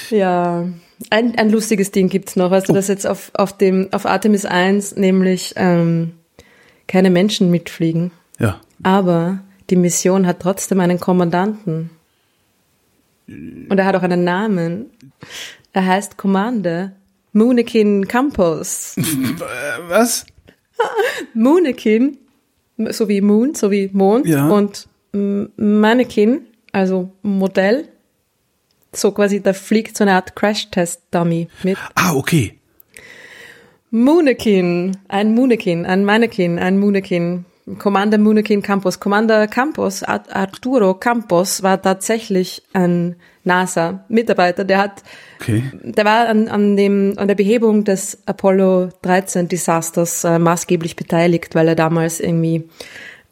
Ja, 0.09 0.67
ein, 1.11 1.37
ein 1.37 1.51
lustiges 1.51 1.91
Ding 1.91 2.09
gibt's 2.09 2.37
noch. 2.37 2.51
Weißt 2.51 2.71
du, 2.71 2.73
oh. 2.73 2.75
das 2.75 2.89
jetzt 2.89 3.07
auf, 3.07 3.33
auf 3.35 3.55
dem, 3.55 3.89
auf 3.93 4.07
Artemis 4.07 4.47
1 4.47 4.97
nämlich 4.97 5.53
ähm, 5.57 6.13
keine 6.89 7.11
Menschen 7.11 7.51
mitfliegen. 7.51 8.13
Ja. 8.39 8.63
Aber 8.83 9.41
die 9.69 9.77
Mission 9.77 10.27
hat 10.27 10.41
trotzdem 10.41 10.81
einen 10.81 10.99
Kommandanten. 10.99 11.91
Und 13.29 13.79
er 13.79 13.85
hat 13.85 13.95
auch 13.95 14.03
einen 14.03 14.25
Namen. 14.25 14.87
Er 15.75 15.85
heißt 15.85 16.17
Commander 16.17 16.93
Moonekin 17.35 18.07
Campus. 18.07 18.97
Was? 19.89 20.25
Moonekin, 21.35 22.17
so 22.91 23.09
wie 23.09 23.21
Moon, 23.21 23.55
so 23.55 23.71
wie 23.71 23.91
Mond 23.93 24.27
ja. 24.27 24.49
und 24.49 24.89
Mannequin, 25.13 26.47
also 26.73 27.11
Modell. 27.23 27.89
So 28.93 29.11
quasi, 29.11 29.41
da 29.41 29.53
fliegt 29.53 29.97
so 29.97 30.05
eine 30.05 30.15
Art 30.15 30.37
Crash-Test-Dummy 30.37 31.49
mit. 31.65 31.77
Ah, 31.97 32.15
okay. 32.15 32.59
Moonekin, 33.91 34.97
ein 35.09 35.35
Moonekin, 35.35 35.87
ein 35.87 36.05
Mannequin, 36.05 36.59
ein 36.59 36.79
Moonekin. 36.79 37.45
Commander 37.79 38.19
Moonekin 38.19 38.63
Campus. 38.63 39.01
Commander 39.01 39.49
Campus, 39.49 40.03
Arturo 40.03 40.95
Campos, 40.95 41.63
war 41.63 41.81
tatsächlich 41.81 42.63
ein 42.73 43.17
NASA-Mitarbeiter. 43.45 44.65
Der 44.65 44.79
hat, 44.79 45.03
okay. 45.41 45.63
der 45.83 46.05
war 46.05 46.29
an, 46.29 46.49
an 46.49 46.77
dem, 46.77 47.15
an 47.17 47.29
der 47.29 47.35
Behebung 47.35 47.85
des 47.85 48.19
Apollo 48.27 48.91
13 49.03 49.49
Desasters 49.49 50.25
äh, 50.25 50.39
maßgeblich 50.39 50.97
beteiligt, 50.97 51.55
weil 51.55 51.69
er 51.69 51.75
damals 51.75 52.21
irgendwie 52.21 52.69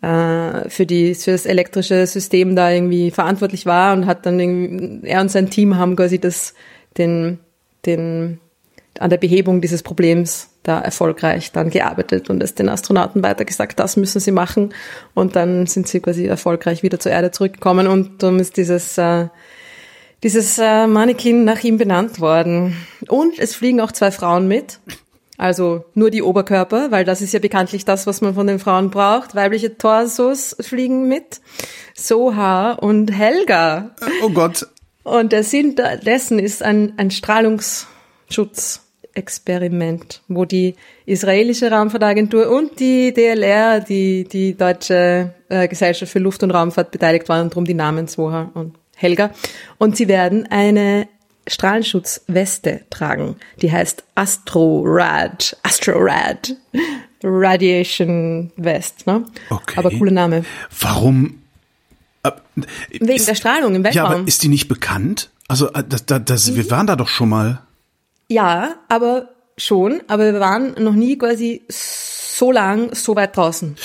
äh, 0.03 0.69
für 0.69 0.87
die 0.87 1.15
für 1.15 1.33
das 1.33 1.47
elektrische 1.47 2.07
System 2.07 2.57
da 2.57 2.71
irgendwie 2.71 3.11
verantwortlich 3.11 3.67
war 3.67 3.95
und 3.95 4.07
hat 4.07 4.27
dann 4.27 4.39
irgendwie, 4.39 5.07
er 5.09 5.21
und 5.21 5.31
sein 5.31 5.51
Team 5.51 5.77
haben 5.77 5.97
quasi 5.97 6.19
das 6.19 6.55
den 6.99 7.39
den 7.87 8.39
an 8.99 9.11
der 9.11 9.17
Behebung 9.17 9.61
dieses 9.61 9.83
Problems 9.83 10.51
da 10.63 10.81
erfolgreich 10.81 11.51
dann 11.53 11.71
gearbeitet 11.71 12.31
und 12.31 12.43
es 12.43 12.55
den 12.55 12.69
Astronauten 12.69 13.23
weitergesagt, 13.23 13.81
das 13.81 13.97
müssen 13.97 14.21
sie 14.21 14.31
machen. 14.31 14.75
Und 15.15 15.35
dann 15.35 15.67
sind 15.67 15.89
sie 15.89 16.01
quasi 16.01 16.27
erfolgreich 16.27 16.83
wieder 16.83 17.01
zur 17.01 17.11
Erde 17.11 17.31
zurückgekommen 17.31 17.87
und 17.87 18.23
darum 18.23 18.39
ist 18.39 18.57
dieses, 18.57 18.97
äh, 18.99 19.27
dieses 20.23 20.59
äh, 20.59 20.87
Mannequin 20.87 21.45
nach 21.45 21.63
ihm 21.65 21.79
benannt 21.79 22.21
worden. 22.21 22.77
Und 23.09 23.39
es 23.39 23.55
fliegen 23.55 23.81
auch 23.81 23.93
zwei 23.93 24.11
Frauen 24.11 24.49
mit. 24.49 24.79
Also 25.39 25.85
nur 25.95 26.11
die 26.11 26.23
Oberkörper, 26.23 26.91
weil 26.91 27.05
das 27.05 27.21
ist 27.21 27.33
ja 27.33 27.41
bekanntlich 27.41 27.85
das, 27.85 28.07
was 28.07 28.21
man 28.21 28.35
von 28.35 28.47
den 28.47 28.59
Frauen 28.59 28.91
braucht. 28.91 29.35
Weibliche 29.35 29.77
Torsos 29.77 30.55
fliegen 30.61 31.09
mit. 31.09 31.41
Soha 31.95 32.73
und 32.73 33.11
Helga. 33.11 33.91
Oh 34.23 34.31
Gott. 34.31 34.69
Und 35.03 35.33
der 35.33 35.43
Sinn 35.43 35.75
dessen 36.05 36.39
ist 36.39 36.63
ein, 36.63 36.93
ein 36.97 37.11
Strahlungsschutz. 37.11 38.81
Experiment, 39.15 40.23
wo 40.29 40.47
die 40.47 40.75
israelische 41.05 41.71
Raumfahrtagentur 41.71 42.49
und 42.51 42.81
die 42.81 43.13
DLR, 43.13 43.81
die, 43.81 44.25
die 44.25 44.57
deutsche 44.57 45.35
äh, 45.51 45.69
Gesellschaft 45.69 46.11
für 46.11 46.19
Luft- 46.19 46.43
und 46.43 46.51
Raumfahrt 46.51 46.91
beteiligt 46.91 47.29
waren 47.29 47.43
und 47.43 47.53
darum 47.53 47.67
die 47.67 47.75
Namen 47.75 48.09
Swoha 48.09 48.51
und 48.55 48.75
Helga. 49.03 49.31
Und 49.79 49.97
sie 49.97 50.09
werden 50.09 50.47
eine 50.51 51.09
Strahlenschutzweste 51.47 52.83
tragen, 52.89 53.37
die 53.61 53.73
heißt 53.73 54.05
AstroRad, 54.15 55.57
AstroRad, 55.63 56.55
Radiation 57.23 58.53
Vest, 58.57 59.07
ne? 59.07 59.25
Okay. 59.51 59.75
Aber 59.77 59.91
cooler 59.91 60.13
Name. 60.13 60.45
Warum? 60.81 61.43
Äh, 62.23 62.31
Wegen 62.91 63.09
ist, 63.09 63.29
der 63.29 63.35
Strahlung 63.35 63.75
im 63.75 63.85
Weltraum. 63.85 64.11
Ja, 64.11 64.17
aber 64.19 64.29
ist 64.29 64.43
die 64.43 64.49
nicht 64.49 64.69
bekannt? 64.69 65.31
Also, 65.49 65.73
äh, 65.73 65.85
das, 65.89 66.07
das, 66.07 66.23
das, 66.25 66.55
wir 66.55 66.71
waren 66.71 66.87
da 66.87 66.97
doch 66.97 67.09
schon 67.09 67.29
mal. 67.29 67.63
Ja, 68.29 68.77
aber 68.89 69.29
schon, 69.57 70.01
aber 70.09 70.33
wir 70.33 70.41
waren 70.41 70.75
noch 70.83 70.95
nie 70.95 71.19
quasi 71.19 71.63
so 71.69 72.51
lang 72.53 72.95
so 72.95 73.15
weit 73.17 73.37
draußen. 73.37 73.77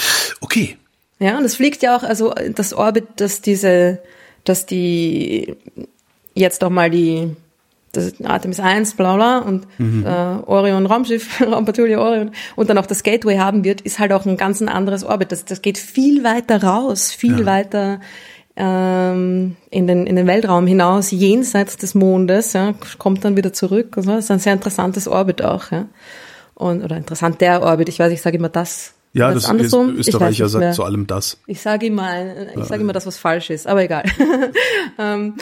Okay. 0.41 0.77
Ja, 1.19 1.38
und 1.38 1.45
es 1.45 1.56
fliegt 1.56 1.82
ja 1.82 1.97
auch, 1.97 2.03
also 2.03 2.34
das 2.53 2.73
Orbit, 2.73 3.08
dass 3.17 3.41
diese, 3.41 3.99
dass 4.49 4.65
die 4.65 5.55
jetzt 6.33 6.63
auch 6.63 6.69
mal 6.69 6.89
die 6.89 7.36
das 7.93 8.13
Artemis 8.23 8.60
1, 8.60 8.95
bla 8.95 9.15
bla 9.15 9.38
und 9.39 9.65
mhm. 9.79 10.05
äh, 10.05 10.10
Orion 10.10 10.86
Raumschiff, 10.86 11.41
Raumpatrouille 11.45 11.99
Orion 11.99 12.31
und 12.55 12.69
dann 12.69 12.77
auch 12.77 12.86
das 12.86 13.01
Gateway 13.03 13.38
haben 13.38 13.63
wird, 13.63 13.81
ist 13.81 13.97
halt 13.99 14.12
auch 14.12 14.25
ein 14.25 14.38
ganz 14.38 14.62
ein 14.62 14.69
anderes 14.69 15.03
Orbit. 15.03 15.31
Das, 15.31 15.45
das 15.45 15.62
geht 15.62 15.77
viel 15.77 16.23
weiter 16.23 16.63
raus, 16.63 17.12
viel 17.12 17.39
ja. 17.39 17.45
weiter 17.45 17.99
ähm, 18.57 19.55
in, 19.69 19.88
den, 19.88 20.07
in 20.07 20.15
den 20.15 20.27
Weltraum 20.27 20.67
hinaus, 20.67 21.12
jenseits 21.12 21.77
des 21.77 21.95
Mondes, 21.95 22.53
ja, 22.53 22.73
kommt 22.97 23.23
dann 23.23 23.38
wieder 23.38 23.53
zurück. 23.53 23.95
Und 23.97 24.03
so. 24.03 24.12
Das 24.12 24.25
ist 24.25 24.31
ein 24.31 24.39
sehr 24.39 24.53
interessantes 24.53 25.07
Orbit 25.07 25.43
auch. 25.43 25.71
Ja. 25.71 25.86
Und, 26.55 26.83
oder 26.83 26.97
interessant 26.97 27.39
der 27.39 27.62
Orbit, 27.62 27.88
ich 27.88 27.99
weiß, 27.99 28.12
ich 28.12 28.21
sage 28.21 28.38
immer 28.38 28.49
das. 28.49 28.93
Ja, 29.13 29.33
das, 29.33 29.49
ist, 29.49 29.73
Österreicher 29.73 30.47
sagt 30.47 30.75
zu 30.75 30.83
allem 30.83 31.07
das. 31.07 31.39
Ich 31.47 31.61
sage 31.61 31.87
immer, 31.87 32.11
ich 32.55 32.65
sage 32.65 32.81
immer 32.81 32.93
das, 32.93 33.05
was 33.05 33.17
falsch 33.17 33.49
ist, 33.49 33.65
aber 33.65 33.83
egal. 33.83 34.03
ähm, 34.99 35.35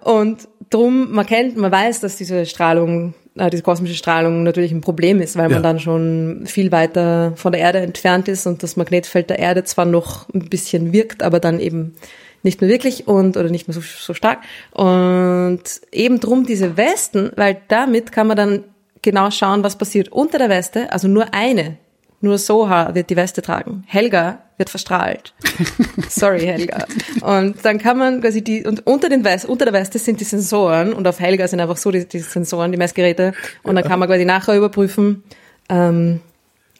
und 0.00 0.48
drum, 0.70 1.10
man 1.12 1.26
kennt, 1.26 1.56
man 1.56 1.72
weiß, 1.72 2.00
dass 2.00 2.16
diese 2.16 2.46
Strahlung, 2.46 3.14
äh, 3.34 3.50
diese 3.50 3.62
kosmische 3.62 3.94
Strahlung 3.94 4.44
natürlich 4.44 4.70
ein 4.70 4.80
Problem 4.80 5.20
ist, 5.20 5.36
weil 5.36 5.50
ja. 5.50 5.56
man 5.56 5.62
dann 5.62 5.80
schon 5.80 6.42
viel 6.46 6.70
weiter 6.70 7.32
von 7.36 7.52
der 7.52 7.60
Erde 7.60 7.80
entfernt 7.80 8.28
ist 8.28 8.46
und 8.46 8.62
das 8.62 8.76
Magnetfeld 8.76 9.30
der 9.30 9.38
Erde 9.38 9.64
zwar 9.64 9.86
noch 9.86 10.28
ein 10.32 10.48
bisschen 10.48 10.92
wirkt, 10.92 11.22
aber 11.22 11.40
dann 11.40 11.58
eben 11.58 11.96
nicht 12.42 12.60
mehr 12.60 12.70
wirklich 12.70 13.08
und 13.08 13.36
oder 13.36 13.48
nicht 13.48 13.66
mehr 13.66 13.74
so, 13.74 13.80
so 13.80 14.14
stark. 14.14 14.38
Und 14.70 15.62
eben 15.90 16.20
drum 16.20 16.46
diese 16.46 16.76
Westen, 16.76 17.32
weil 17.34 17.60
damit 17.66 18.12
kann 18.12 18.28
man 18.28 18.36
dann 18.36 18.64
genau 19.02 19.30
schauen, 19.30 19.64
was 19.64 19.76
passiert 19.76 20.10
unter 20.12 20.38
der 20.38 20.48
Weste, 20.48 20.92
also 20.92 21.08
nur 21.08 21.34
eine 21.34 21.78
nur 22.20 22.38
Soha 22.38 22.94
wird 22.94 23.10
die 23.10 23.16
Weste 23.16 23.42
tragen. 23.42 23.84
Helga 23.86 24.38
wird 24.56 24.70
verstrahlt. 24.70 25.34
Sorry, 26.08 26.40
Helga. 26.40 26.86
Und 27.20 27.64
dann 27.64 27.78
kann 27.78 27.98
man 27.98 28.20
quasi 28.20 28.42
die, 28.42 28.64
und 28.64 28.86
unter 28.86 29.08
den 29.08 29.24
West, 29.24 29.44
unter 29.44 29.66
der 29.66 29.74
Weste 29.74 29.98
sind 29.98 30.20
die 30.20 30.24
Sensoren 30.24 30.92
und 30.92 31.06
auf 31.06 31.20
Helga 31.20 31.46
sind 31.46 31.60
einfach 31.60 31.76
so 31.76 31.90
die, 31.90 32.06
die 32.06 32.20
Sensoren, 32.20 32.72
die 32.72 32.78
Messgeräte. 32.78 33.32
Und 33.62 33.74
dann 33.74 33.84
kann 33.84 33.98
man 33.98 34.08
quasi 34.08 34.24
nachher 34.24 34.56
überprüfen, 34.56 35.24
ähm, 35.68 36.20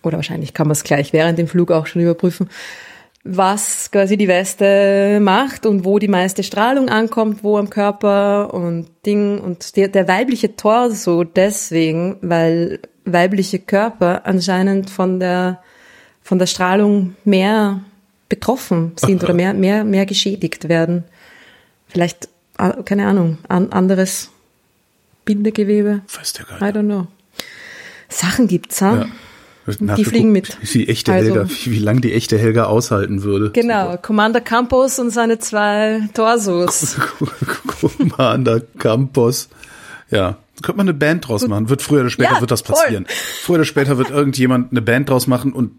oder 0.02 0.18
wahrscheinlich 0.18 0.54
kann 0.54 0.68
man 0.68 0.72
es 0.72 0.84
gleich 0.84 1.12
während 1.12 1.38
dem 1.38 1.48
Flug 1.48 1.70
auch 1.70 1.86
schon 1.86 2.02
überprüfen, 2.02 2.48
was 3.24 3.90
quasi 3.90 4.16
die 4.16 4.28
Weste 4.28 5.18
macht 5.20 5.66
und 5.66 5.84
wo 5.84 5.98
die 5.98 6.08
meiste 6.08 6.44
Strahlung 6.44 6.88
ankommt, 6.88 7.42
wo 7.42 7.58
am 7.58 7.70
Körper 7.70 8.54
und 8.54 8.86
Ding 9.04 9.40
und 9.40 9.76
der, 9.76 9.88
der 9.88 10.06
weibliche 10.06 10.54
Torso 10.54 11.24
deswegen, 11.24 12.18
weil 12.22 12.78
weibliche 13.06 13.58
Körper 13.58 14.26
anscheinend 14.26 14.90
von 14.90 15.20
der, 15.20 15.62
von 16.22 16.38
der 16.38 16.46
Strahlung 16.46 17.16
mehr 17.24 17.80
betroffen 18.28 18.92
sind 18.96 19.22
oder 19.22 19.34
mehr, 19.34 19.54
mehr, 19.54 19.84
mehr 19.84 20.06
geschädigt 20.06 20.68
werden. 20.68 21.04
Vielleicht, 21.88 22.28
keine 22.84 23.06
Ahnung, 23.06 23.38
an, 23.48 23.72
anderes 23.72 24.30
Bindegewebe. 25.24 26.02
Weiß 26.14 26.32
der 26.34 26.44
gar 26.44 26.60
nicht. 26.60 26.76
I 26.76 26.78
don't 26.78 26.84
know. 26.84 27.06
Sachen 28.08 28.46
gibt's, 28.48 28.80
ha? 28.82 29.06
Ja. 29.66 29.96
die 29.96 30.04
fliegen 30.04 30.30
mit. 30.30 30.56
Wie 30.62 30.86
echte 30.86 31.12
also, 31.12 31.34
Helga, 31.34 31.48
wie, 31.50 31.72
wie 31.72 31.78
lang 31.78 32.00
die 32.00 32.12
echte 32.12 32.38
Helga 32.38 32.64
aushalten 32.64 33.22
würde. 33.22 33.50
Genau, 33.50 33.86
Super. 33.86 33.98
Commander 33.98 34.40
Campos 34.40 34.98
und 34.98 35.10
seine 35.10 35.38
zwei 35.38 36.08
Torsos. 36.14 36.96
Commander 37.66 38.60
Campos. 38.78 39.48
Ja, 40.10 40.38
könnte 40.62 40.78
man 40.78 40.88
eine 40.88 40.96
Band 40.96 41.28
draus 41.28 41.46
machen. 41.46 41.68
Wird 41.68 41.82
früher 41.82 42.00
oder 42.00 42.10
später 42.10 42.34
ja, 42.34 42.40
wird 42.40 42.50
das 42.50 42.62
passieren. 42.62 43.06
Voll. 43.06 43.14
Früher 43.42 43.54
oder 43.56 43.64
später 43.64 43.98
wird 43.98 44.10
irgendjemand 44.10 44.72
eine 44.72 44.82
Band 44.82 45.08
draus 45.08 45.26
machen 45.26 45.52
und 45.52 45.72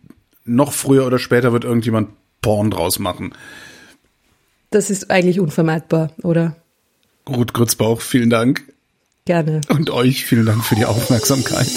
noch 0.46 0.74
früher 0.74 1.06
oder 1.06 1.20
später 1.20 1.54
wird 1.54 1.64
irgendjemand 1.64 2.10
Porn 2.42 2.72
draus 2.72 3.00
machen. 3.00 3.34
Das 4.70 4.90
ist 4.90 5.10
eigentlich 5.12 5.40
unvermeidbar, 5.40 6.12
oder? 6.24 6.56
Ruth 7.28 7.54
Grützbauch, 7.54 8.02
vielen 8.02 8.30
Dank. 8.30 8.64
Gerne. 9.26 9.62
Und 9.70 9.90
euch 9.90 10.26
vielen 10.26 10.46
Dank 10.46 10.64
für 10.64 10.76
die 10.76 10.86
Aufmerksamkeit. 10.86 11.68